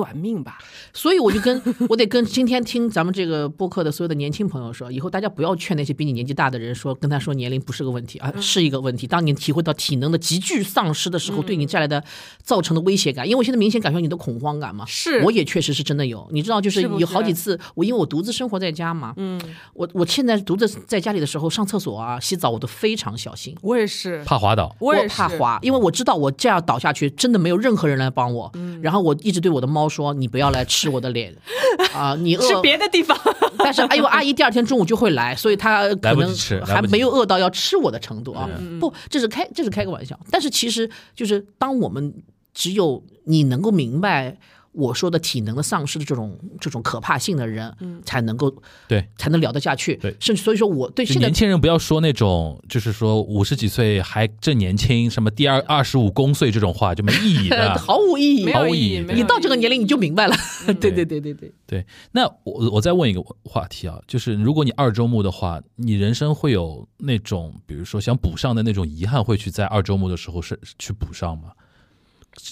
[0.00, 0.56] 短命吧。
[0.94, 9.06] 所以我就跟 我得跟今天听咱们这个播客的所有的年轻朋友说，以后大家不要劝那些比你年纪大的人说，跟他说年龄不是个问题啊，是一个问题。
[9.06, 12.02] 当你体会到体能的急剧丧失的时候，对你带来的
[12.42, 16.26] 造成的威胁感，因为我现在明显感受你的恐慌感嘛，是我也确实是真的有。
[16.32, 19.38] 你知道，就是有好几次，我因为我独自生活在家嘛，嗯，
[19.74, 23.54] 我我现在独自在家里的时候上厕所啊、洗澡，我都非常小心。
[23.62, 24.74] 我也是，怕滑倒。
[24.80, 28.50] 我也怕滑，因为我知道我这样倒下去，真的没有任何人来帮我。
[28.54, 31.34] 嗯然后我一直对我的猫说：“你不要来吃我的脸
[31.92, 33.18] 啊、你饿。”是别的地方。
[33.58, 38.48] 但是哎呦，阿姨第二天中午就会来，所以她可能还没有饿到要吃我的程度啊。
[38.58, 40.18] 嗯不，这是开这是开个玩笑。
[40.30, 42.14] 但是其实就是当我们
[42.54, 44.38] 只有你能够明白。
[44.72, 48.54] 我说的体能的丧失的这种这种可怕性的人，才能够
[48.86, 49.96] 对，才能聊得下去。
[49.96, 50.14] 对。
[50.20, 57.74] 甚至所以说我对现在年轻人不要说那种，就是说五十几岁还正年轻，什么第二二十五公岁这种话就没意义的。
[57.78, 59.04] 毫无意义，毫无意义。
[59.12, 60.36] 你到这个年龄你就明白了。
[60.66, 71.50] 对对对对对对，对，那我我再问一个话题啊，就是如果你二周目的话，你人生会有那种，比如说想补上的那种遗憾，会去在二周目的时候是去补上吗？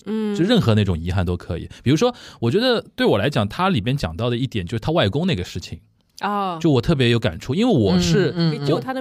[0.07, 1.69] 嗯就任何那种遗憾都可以。
[1.83, 5.81] 比如说，我觉得对我来讲，它里边讲到的一点就是他外公那个事情，
[6.21, 8.35] 啊，就我特别有感触，因为我是、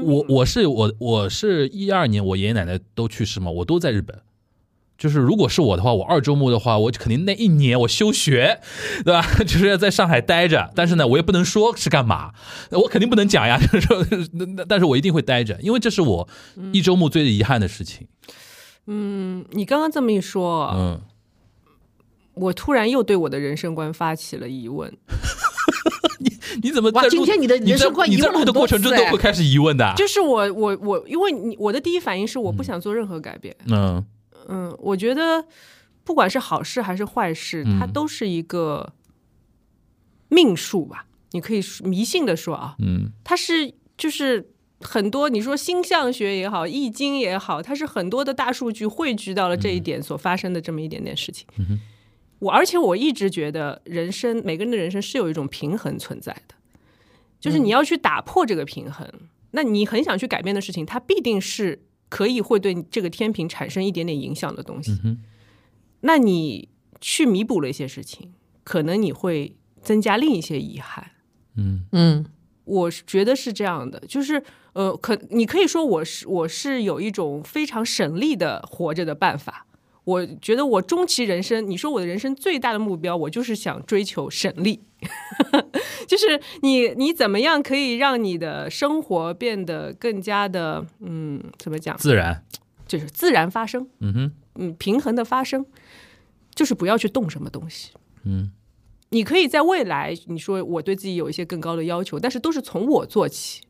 [0.03, 4.19] 我我是我我是一二年我爷爷奶奶都去世嘛，我都在日本。
[4.97, 8.59] 就是如果是我的话，我二周末的话，我肯定那一年我休学，
[9.05, 9.21] 对吧？
[9.45, 12.33] 就是要在上海待着，但是呢，我也不能说是干嘛，
[12.71, 13.59] 我肯定不能讲呀。
[13.61, 16.27] 就是说，那那但是我一定会待着，因为这是我
[16.73, 18.07] 一周目最遗憾的事情。
[18.27, 18.33] 嗯，
[18.87, 21.01] 你刚刚这么一说，嗯，
[22.33, 24.91] 我突然又对我的人生观发起了疑问，
[26.19, 26.31] 你
[26.63, 29.93] 你怎么哇在录今天你的人生观疑问很多过程中都会开始疑问的啊？
[29.95, 34.05] 就是我我我，因为你我的第一反应是我不想做任何改变，嗯。
[34.49, 35.45] 嗯，我觉得
[36.05, 37.77] 不管是好事还是坏事，嗯。
[37.79, 38.93] 它都是一个
[40.29, 43.11] 命数吧，你可以迷信的说啊，嗯。
[43.25, 51.47] 它是就是很多你说星象学也好，易经也好，它是很多的大数据汇聚到了这一点所发生的这么一点点事情。
[51.57, 51.79] 嗯
[52.39, 56.53] 我而且我一直觉得人生每个人的人生是有一种平衡存在的，
[57.39, 59.11] 就是你要去打破这个平衡，
[59.51, 64.91] 那你很想去改变的事情，它必定是可以会对这个天平产生一点点影响的东西。
[65.03, 65.17] 嗯
[66.01, 66.69] 那你
[67.01, 68.31] 去弥补了一些事情，
[68.63, 71.09] 可能你会增加另一些遗憾。
[71.55, 72.25] 嗯嗯
[72.67, 79.65] 我是觉得是这样的，就是呃，可你可以说我是我是有一种非常省力的活着的办法。
[80.03, 84.81] 我觉得我终其人生，你说我的人生最大的目标，我就是想追求省力，
[86.07, 92.41] 就是你你怎么样可以让你的生活变得更加的嗯，怎么讲，自然，
[92.87, 94.31] 就是自然发生，嗯哼。
[94.59, 95.63] 嗯，平衡的发生，
[96.55, 97.91] 就是不要去动什么东西。
[98.23, 98.49] 嗯
[99.09, 103.61] 你可以在未来，你说我对自己有一些更高的要求，但是都是从我做起。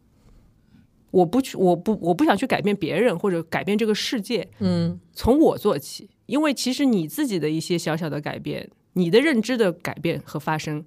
[1.12, 6.10] 我不去，我不，我不想去改变别人或者改变这个世界，嗯从我做起。
[6.26, 10.84] 因为其实你自己的一些小小的改变，你的认知的改变和发生，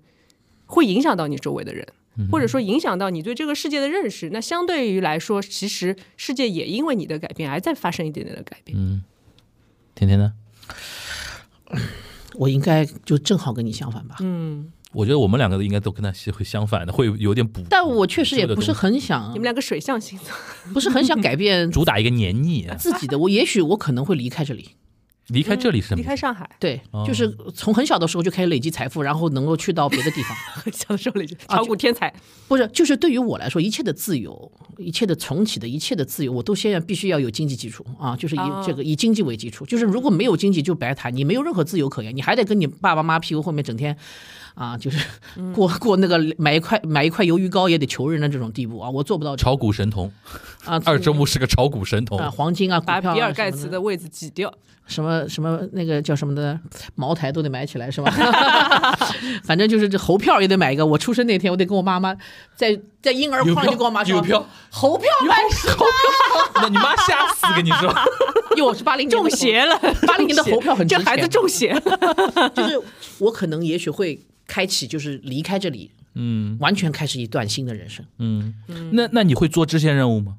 [0.66, 1.86] 会影响到你周围的人，
[2.30, 4.28] 或者说影响到你对这个世界的认识。
[4.30, 8.76] 那相对于来说，其实世界也因为你的改变而在发生一点点的改变。
[8.78, 9.02] 嗯，
[9.94, 10.34] 甜甜呢？
[12.34, 14.16] 我应该就正好跟你相反吧。
[14.20, 20.28] 嗯，我觉得我们两个应该都跟他是会相反的，会有点补，但我确实也不是很想你们，两个水象星座，
[20.72, 22.68] 不是很想改变 主打一个黏腻。
[22.78, 23.18] 自己的。
[23.18, 24.70] 我也许我可能会离开这里，
[25.30, 25.96] 离开这里是什么？
[25.96, 30.36] 离开上海，对哦，就是从很小的时候就开始累积财富，然后能够去到别的地方。
[30.72, 32.12] 小的时候里啊炒股天才，
[32.48, 38.62] 不是，就是对于我来说，一切的自由，一切的重启的一切的自由，我都现在必须要有经济基础啊，就是以哦。
[38.66, 39.64] 这个以经济为基础。
[39.64, 43.96] 就是如果没有经济就白谈，你没有任何自由可言，你还得跟你爸爸妈妈屁股后面整天
[44.54, 44.98] 啊，就是
[45.54, 49.50] 过过那个买一块买一块鱿鱼糕也得求人的这种地步啊，我做不到这个。
[49.50, 50.12] 炒股神童，
[50.64, 54.52] 啊，二周目是个炒股神童，啊，黄金啊，股票啊把比尔盖茨的位置挤掉。
[54.86, 56.58] 什么什么那个叫什么的
[56.96, 58.10] 茅台都得买起来是吧？
[59.44, 60.84] 反正就是这猴票也得买一个。
[60.84, 62.12] 我出生那天，我得跟我妈妈
[62.56, 65.36] 在在婴儿框里就跟我妈说，有票，猴票买
[65.76, 67.94] 猴票， 那你妈吓死跟你说，
[68.56, 72.50] 因为我是八零年中邪了，八零年的猴票很值钱这孩子中邪了。
[72.52, 72.76] 就是
[73.18, 78.04] 我可能也许会开启，就是离开这里，嗯完全开始一段新的人生。
[78.18, 78.52] 嗯，
[78.92, 80.34] 那那你会做支线任务吗？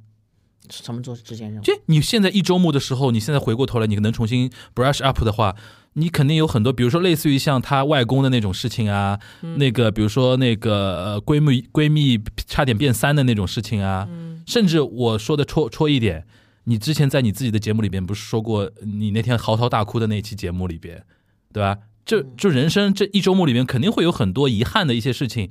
[0.70, 1.64] 什么做之前任务？
[1.64, 5.56] 就你现在一周目的时候，你现在回过头来，你能重新 brush up 的话，
[5.94, 9.20] 你肯定有很多，比如说类似于像她外公的那种事情啊，
[9.58, 14.08] 那个比如说那个呃闺蜜闺蜜差点变三的那种事情啊，
[14.46, 16.26] 甚至我说的戳戳一点，
[16.66, 21.04] 你之前在你自己的节目里边不是说过，你那天嚎啕大哭的那期节目里边，
[21.52, 21.78] 对吧？
[22.06, 25.50] 就就人生这一周目里面肯定会有很多遗憾的一些事情，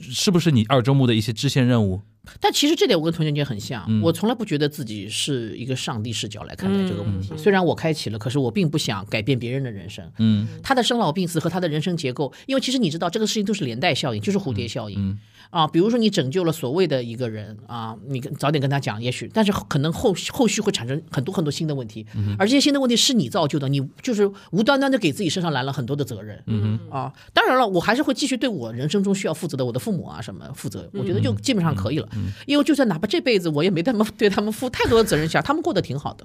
[0.00, 2.02] 是不是你二周目的一些支线任务？
[2.40, 7.32] 但其实这点我跟童建杰很像，嗯我从来不觉得自己是一个上帝视角来看待这个问题。
[7.36, 10.10] 虽然我开启了，可是我并不想改变别人的人生。
[10.18, 14.96] 嗯他的生老病死和他的人生结构，因为其实你知道这个事情都是连带效应，就是蝴蝶效应。
[14.98, 15.18] 嗯
[15.50, 26.42] 啊，比如说你拯救了所谓的一个人啊，你跟早点跟他讲，也许，但是可能后后续会产生很多很多新的问题，嗯而这些新的问题是你造就的，你就是无端端的给自己身上揽了很多的责任。
[26.46, 32.08] 嗯啊，当然了，我还是会继续对我人生中需要负责的我的父母啊什么负责，我觉得就基本上可以了。
[32.46, 36.24] 因为就算哪怕这辈子我也没他们对他们负太多的责任下，他们过得挺好的。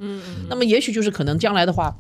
[0.50, 1.94] 那么也许就是可能将来的话，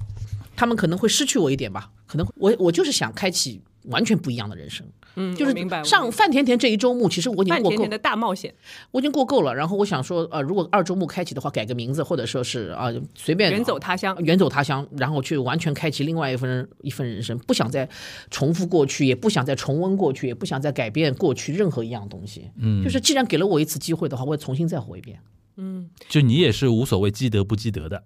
[0.55, 4.85] 他们可能会失去我一点吧，可能我我就是想开启完全不一样的人生。
[5.15, 5.79] 嗯，就是明白。
[5.79, 8.53] 我上范甜甜这一周目，其实我已经过够范甜甜，的大冒险，
[8.91, 9.53] 我已经过够了。
[9.53, 14.15] 然后我想说，呃，如果二周目开启的话，改个名字，或者说是啊、随便远走他乡。
[14.23, 17.87] 远走他乡，然后去完全开启另外一份一份人生，不想再
[18.29, 22.49] 重复过去，也不想再重温过去，也不想再改变过去任何一样东西。
[22.57, 25.19] 嗯，就是既然给了我一次机会的话，我也重新再活一遍。
[25.57, 28.03] 嗯就你也是无所谓积德不积德的。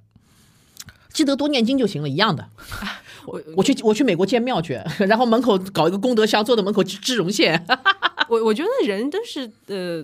[1.11, 2.49] 记得多念经就行了，一样的。
[3.25, 7.63] 我我去我去美国建庙去， 然后门口搞一个功德箱，坐在门口织织绒线。
[8.29, 10.03] 我我觉得人都是呃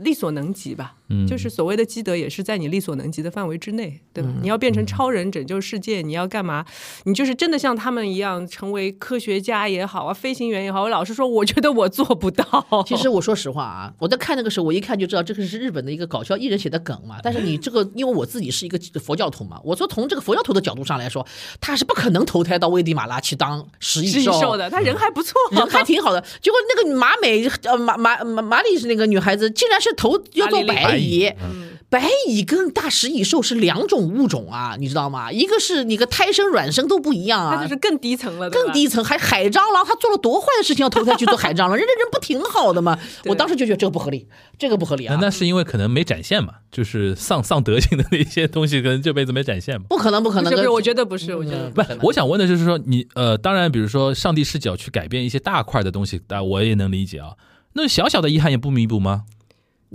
[0.00, 4.30] 力所能及吧，嗯就是所谓的积德也是在你力所能及的范围之内，对吧？
[4.40, 6.64] 你要变成超人拯救世界，你要干嘛？
[7.04, 12.64] 你就是真的像他们一样成为科学家也好啊，飞行员也好，我老实说，我觉得我做不到。
[12.86, 17.18] 其实我说实话啊，我在看那个时候，我一看就知道这个是日本的一个搞笑艺人写的梗嘛。
[17.22, 21.26] 但是你这个，因为我自己是一个佛教徒嘛，我说从这个佛教徒的角度上来说，
[21.60, 26.20] 他是不可能投胎到危地马拉去当食蚁兽兽的，他人还不错，人还挺好的。
[26.40, 31.26] 结果那个马美呃马马马马里是那个女孩子，竟然是投要做马里白蚁。
[31.26, 35.30] 嗯白蚁跟大食蚁兽是两种物种啊，你知道吗？
[35.30, 41.76] 一个是你个胎生卵生都不一样啊，那就是更低层了，更低层，还海蟑螂，他做了多坏的事情要投胎去做海蟑螂？
[41.76, 42.98] 人家人不挺好的吗？
[43.26, 44.26] 我当时就觉得这个不合理，
[44.58, 45.14] 这个不合理啊！
[45.14, 49.86] 那那是因为可能没展现嘛，就是丧丧德性的那些东西，可能这辈子没展现嘛。
[49.88, 57.34] 不可能，不可能，不是不是，跟我觉得不是，我觉得嗯不是，我想问的就是说，你呃，当然，比如说上帝视角去改变一些大块的东西，但我也能理解啊。
[57.74, 59.26] 那小小的遗憾也不弥补吗？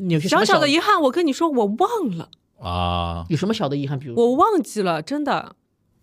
[0.02, 2.30] 你有些小小的遗憾，我跟你说，我忘了。
[2.60, 3.98] 啊，有什么小的遗憾？
[3.98, 5.56] 比如我忘记了，真的。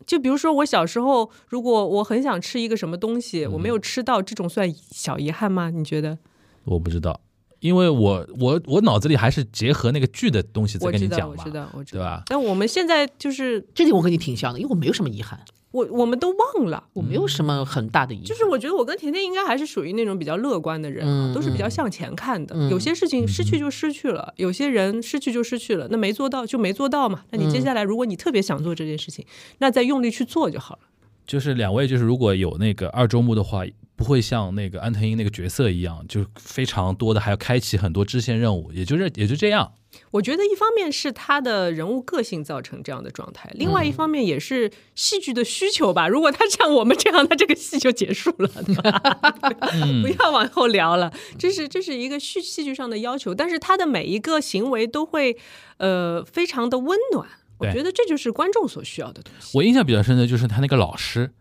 [0.06, 5.70] 就比如说，我小时候，如果我很想吃一个什么东西，我没有吃到，这种算小遗憾吗？
[5.70, 6.16] 你觉得？
[6.64, 7.20] 我不知道，
[7.60, 11.98] 因为我我我脑子里还是结合那个剧的东西在我知道，跟你讲嘛，我知道，我知道。
[11.98, 12.22] 对吧？
[12.26, 15.40] 但我们现在就是，这点我跟你挺像的，因为我没有什么遗憾，
[15.72, 16.84] 我我们都忘了。
[16.92, 18.26] 我没有什么很大的遗憾。
[18.26, 22.54] 就是我觉得我跟甜甜应该还是属于那种比较乐观的人啊，嗯都是比较向前看的。
[22.56, 27.24] 嗯有些事情失去就失去了，有些人失去就失去了，那没做到就没做到嘛。
[27.30, 29.24] 那你接下来如果你特别想做这件事情，
[29.58, 30.82] 那再用力去做就好了。
[31.26, 33.64] 就是两位，就是如果有那个二周目的话，
[33.96, 39.72] 不会像那个安藤英那个角色一样，就非常多的还要开启很多支线任务，也就是也就这样。
[40.10, 46.06] 我觉得一方面是他的人物个性造成这样的状态，另外一方面也是戏剧的需求吧。
[46.08, 49.00] 如果他像我们这样，他这个戏就结束了，对 吧
[50.02, 51.10] 不要往后聊了。
[51.38, 55.38] 这是这是一个戏戏剧上的要求，但是他的每一个行为都会
[55.78, 57.26] 呃非常的温暖。
[57.58, 59.56] 我觉得这就是观众所需要的东西。
[59.56, 61.32] 我印象比较深的就是他那个老师，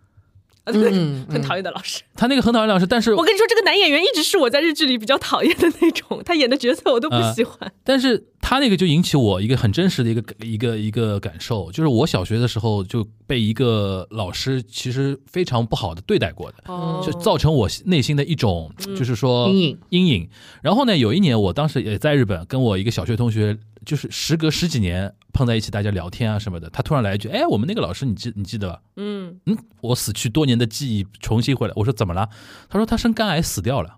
[0.74, 2.02] 嗯很讨厌的老师。
[2.16, 7.72] 他那个很讨厌老师，但是我跟你说，这个男演员一直是我在日剧里比较讨厌的那种，他演的角色我都不喜欢。
[7.84, 20.30] 但是他那个就引起我一个很真实的一个一个一个感受，就是我小学的时候就被一个老师其实非常不好的对待过的，哦就造成我内心的一种就是说阴影阴影。
[20.62, 31.74] 然后呢，有一年我当时也在日本，跟我一个小学同学，就是时隔十几年碰在一起，大家聊天啊什么的，他突然来一句：“哎，我们那个老师你记你记得吧？”嗯，嗯，我死去多年的记忆重新回来。
[31.76, 32.30] 我说怎么了？
[32.68, 33.98] 他说他生肝癌死掉了。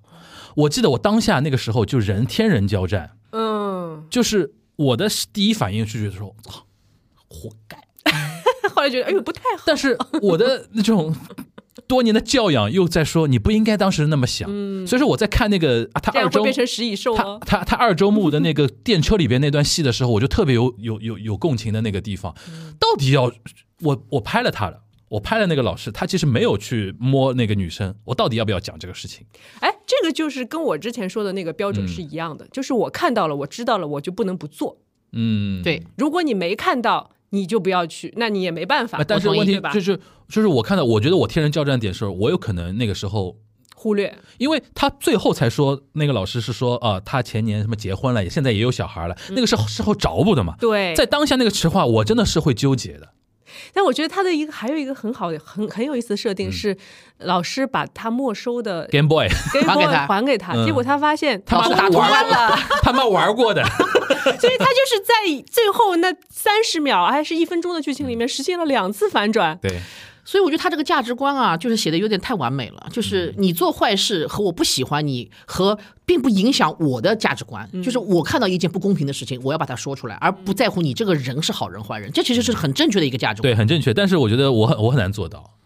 [0.55, 6.65] 我记得我当下那个时候就人天人交战，嗯，就是我的第一反应是觉得说，操，
[7.27, 7.77] 活该。
[8.73, 11.15] 后来觉得哎呦不太好，但是我的那种
[11.87, 14.49] 多年的教养又在说，你不应该当时那么想。
[14.87, 17.39] 所以说我在看那个啊，他嗯这样会二周变成食蚁兽他哦。
[17.45, 22.33] 他他二周目的那个电车里边那段戏的时候，我就特别有有有有共情的那个地方。
[22.49, 23.31] 嗯到底要
[23.81, 29.25] 我我拍了他了，我拍了那个老师，他其实没有去摸那个女生，我到底要不要讲这个事情？
[29.59, 34.77] 哎，这个就是跟我之前说的那个标准是一样的，就是我看到了，我知道了，我就不能不做。
[35.11, 39.03] 嗯，对，如果你没看到，你就不要去，那你也没办法啊。
[39.07, 39.99] 但是问题就是
[40.29, 43.37] 就是我看到，我觉得我天人交战点是，我有可能那个时候。
[43.79, 50.55] 忽略，因为他最后才说，那个老师是说，啊、他前年什么结婚了，现在也有小孩了，那个是事后找补的嘛。
[50.59, 53.09] 对，在当下那个实话，我真的是会纠结的。
[53.73, 56.35] 但我觉得他的一个还有一个很好的、很很有意思的设嗯。
[56.35, 56.75] 定是，
[57.19, 60.07] 老师把他没收的 Game Boy，Game 还给 Boy 他。
[60.07, 60.65] 还给他，嗯。
[60.65, 63.63] 结果他发现他妈妈打通关关了，他妈玩过的，
[64.07, 69.57] 所以他就是在最后那三十秒还是一分钟的剧情里面实现了两次反转。
[69.61, 69.79] 对，
[70.23, 72.87] 所以我觉得他这个价值观啊，就是写的有点太完美了。
[72.91, 77.69] 就是你做坏事和我不喜欢你，和并不影响我的价值观。
[77.83, 82.11] 就是我看到一件不公平的事情，我要把它说出来，而不在乎你这个人是好人坏人。
[82.11, 83.53] 这其实是很正确的一个价值观。
[83.53, 83.93] 对，很正确。
[83.93, 85.56] 但是我觉得我很我很难做到。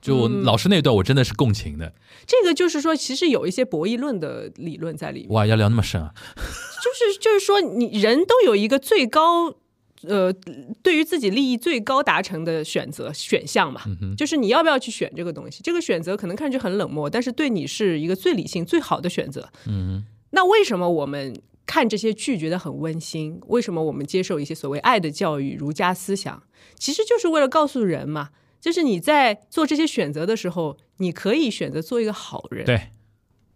[0.00, 1.92] 就我老师那段，我真的是共情的。
[2.26, 6.12] 这个就是说，其实有一些博弈论的理论在里面，哇，要聊那么深啊？
[6.36, 9.54] 就 是就是说，你人都有一个最高。
[10.02, 10.32] 呃，
[10.80, 13.82] 对于自己利益最高达成的选择选项嘛，
[14.16, 15.60] 就是你要不要去选这个东西。
[15.64, 19.48] 这个选择可能看上去很冷漠，但是对你是一个最理性、最好的选择。
[19.66, 21.34] 嗯，那为什么我们
[21.66, 23.40] 看这些剧觉得很温馨？
[23.48, 26.44] 为什么我们接受一些所谓爱的教育、儒家思想？
[26.78, 28.28] 其实就是为了告诉人嘛，
[28.60, 32.64] 就是你在做这些选择的时候，你可以选择做一个好人。
[32.64, 32.88] 对，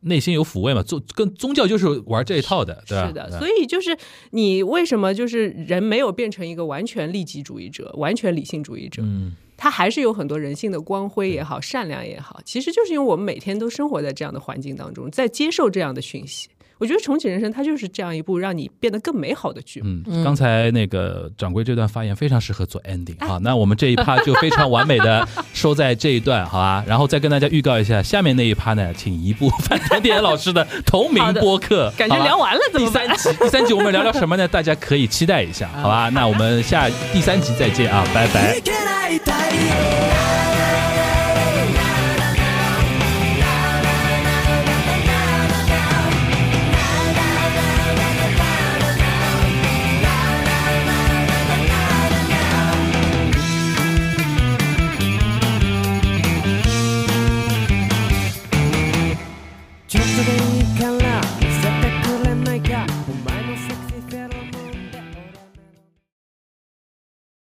[0.00, 3.06] 内心有抚慰嘛，做跟宗教就是玩这一套的，对吧？
[3.06, 3.96] 是的，所以就是
[4.30, 9.02] 你为什么就是人没有变成一个完全利己主义者、完全理性主义者？
[9.04, 16.48] 嗯，他还是有很多人性的光辉也好、善良也好，其实就是因为我们每天都生活在这样的环境当中，在接受这样的讯息。
[16.81, 19.87] 我觉得重启人生它就是这样一部让你变得更美好的剧嘛。
[20.05, 26.83] 嗯，刚才那个掌柜这段发言非常适合做 ending 好，那我们这一趴就非常完美的 收在这一段，好吧？
[26.87, 33.17] 然后再跟大家预告一下，下面那一趴呢，请移步范甜甜老师的同名播客，感觉好吧聊完了怎第么办三？
[33.17, 34.47] 集，第三集我们聊聊什么呢？
[34.47, 36.09] 大家可以期待一下，好吧？
[36.09, 38.55] 那我们下第三集再见啊，拜拜。
[38.57, 40.10] いけない太陽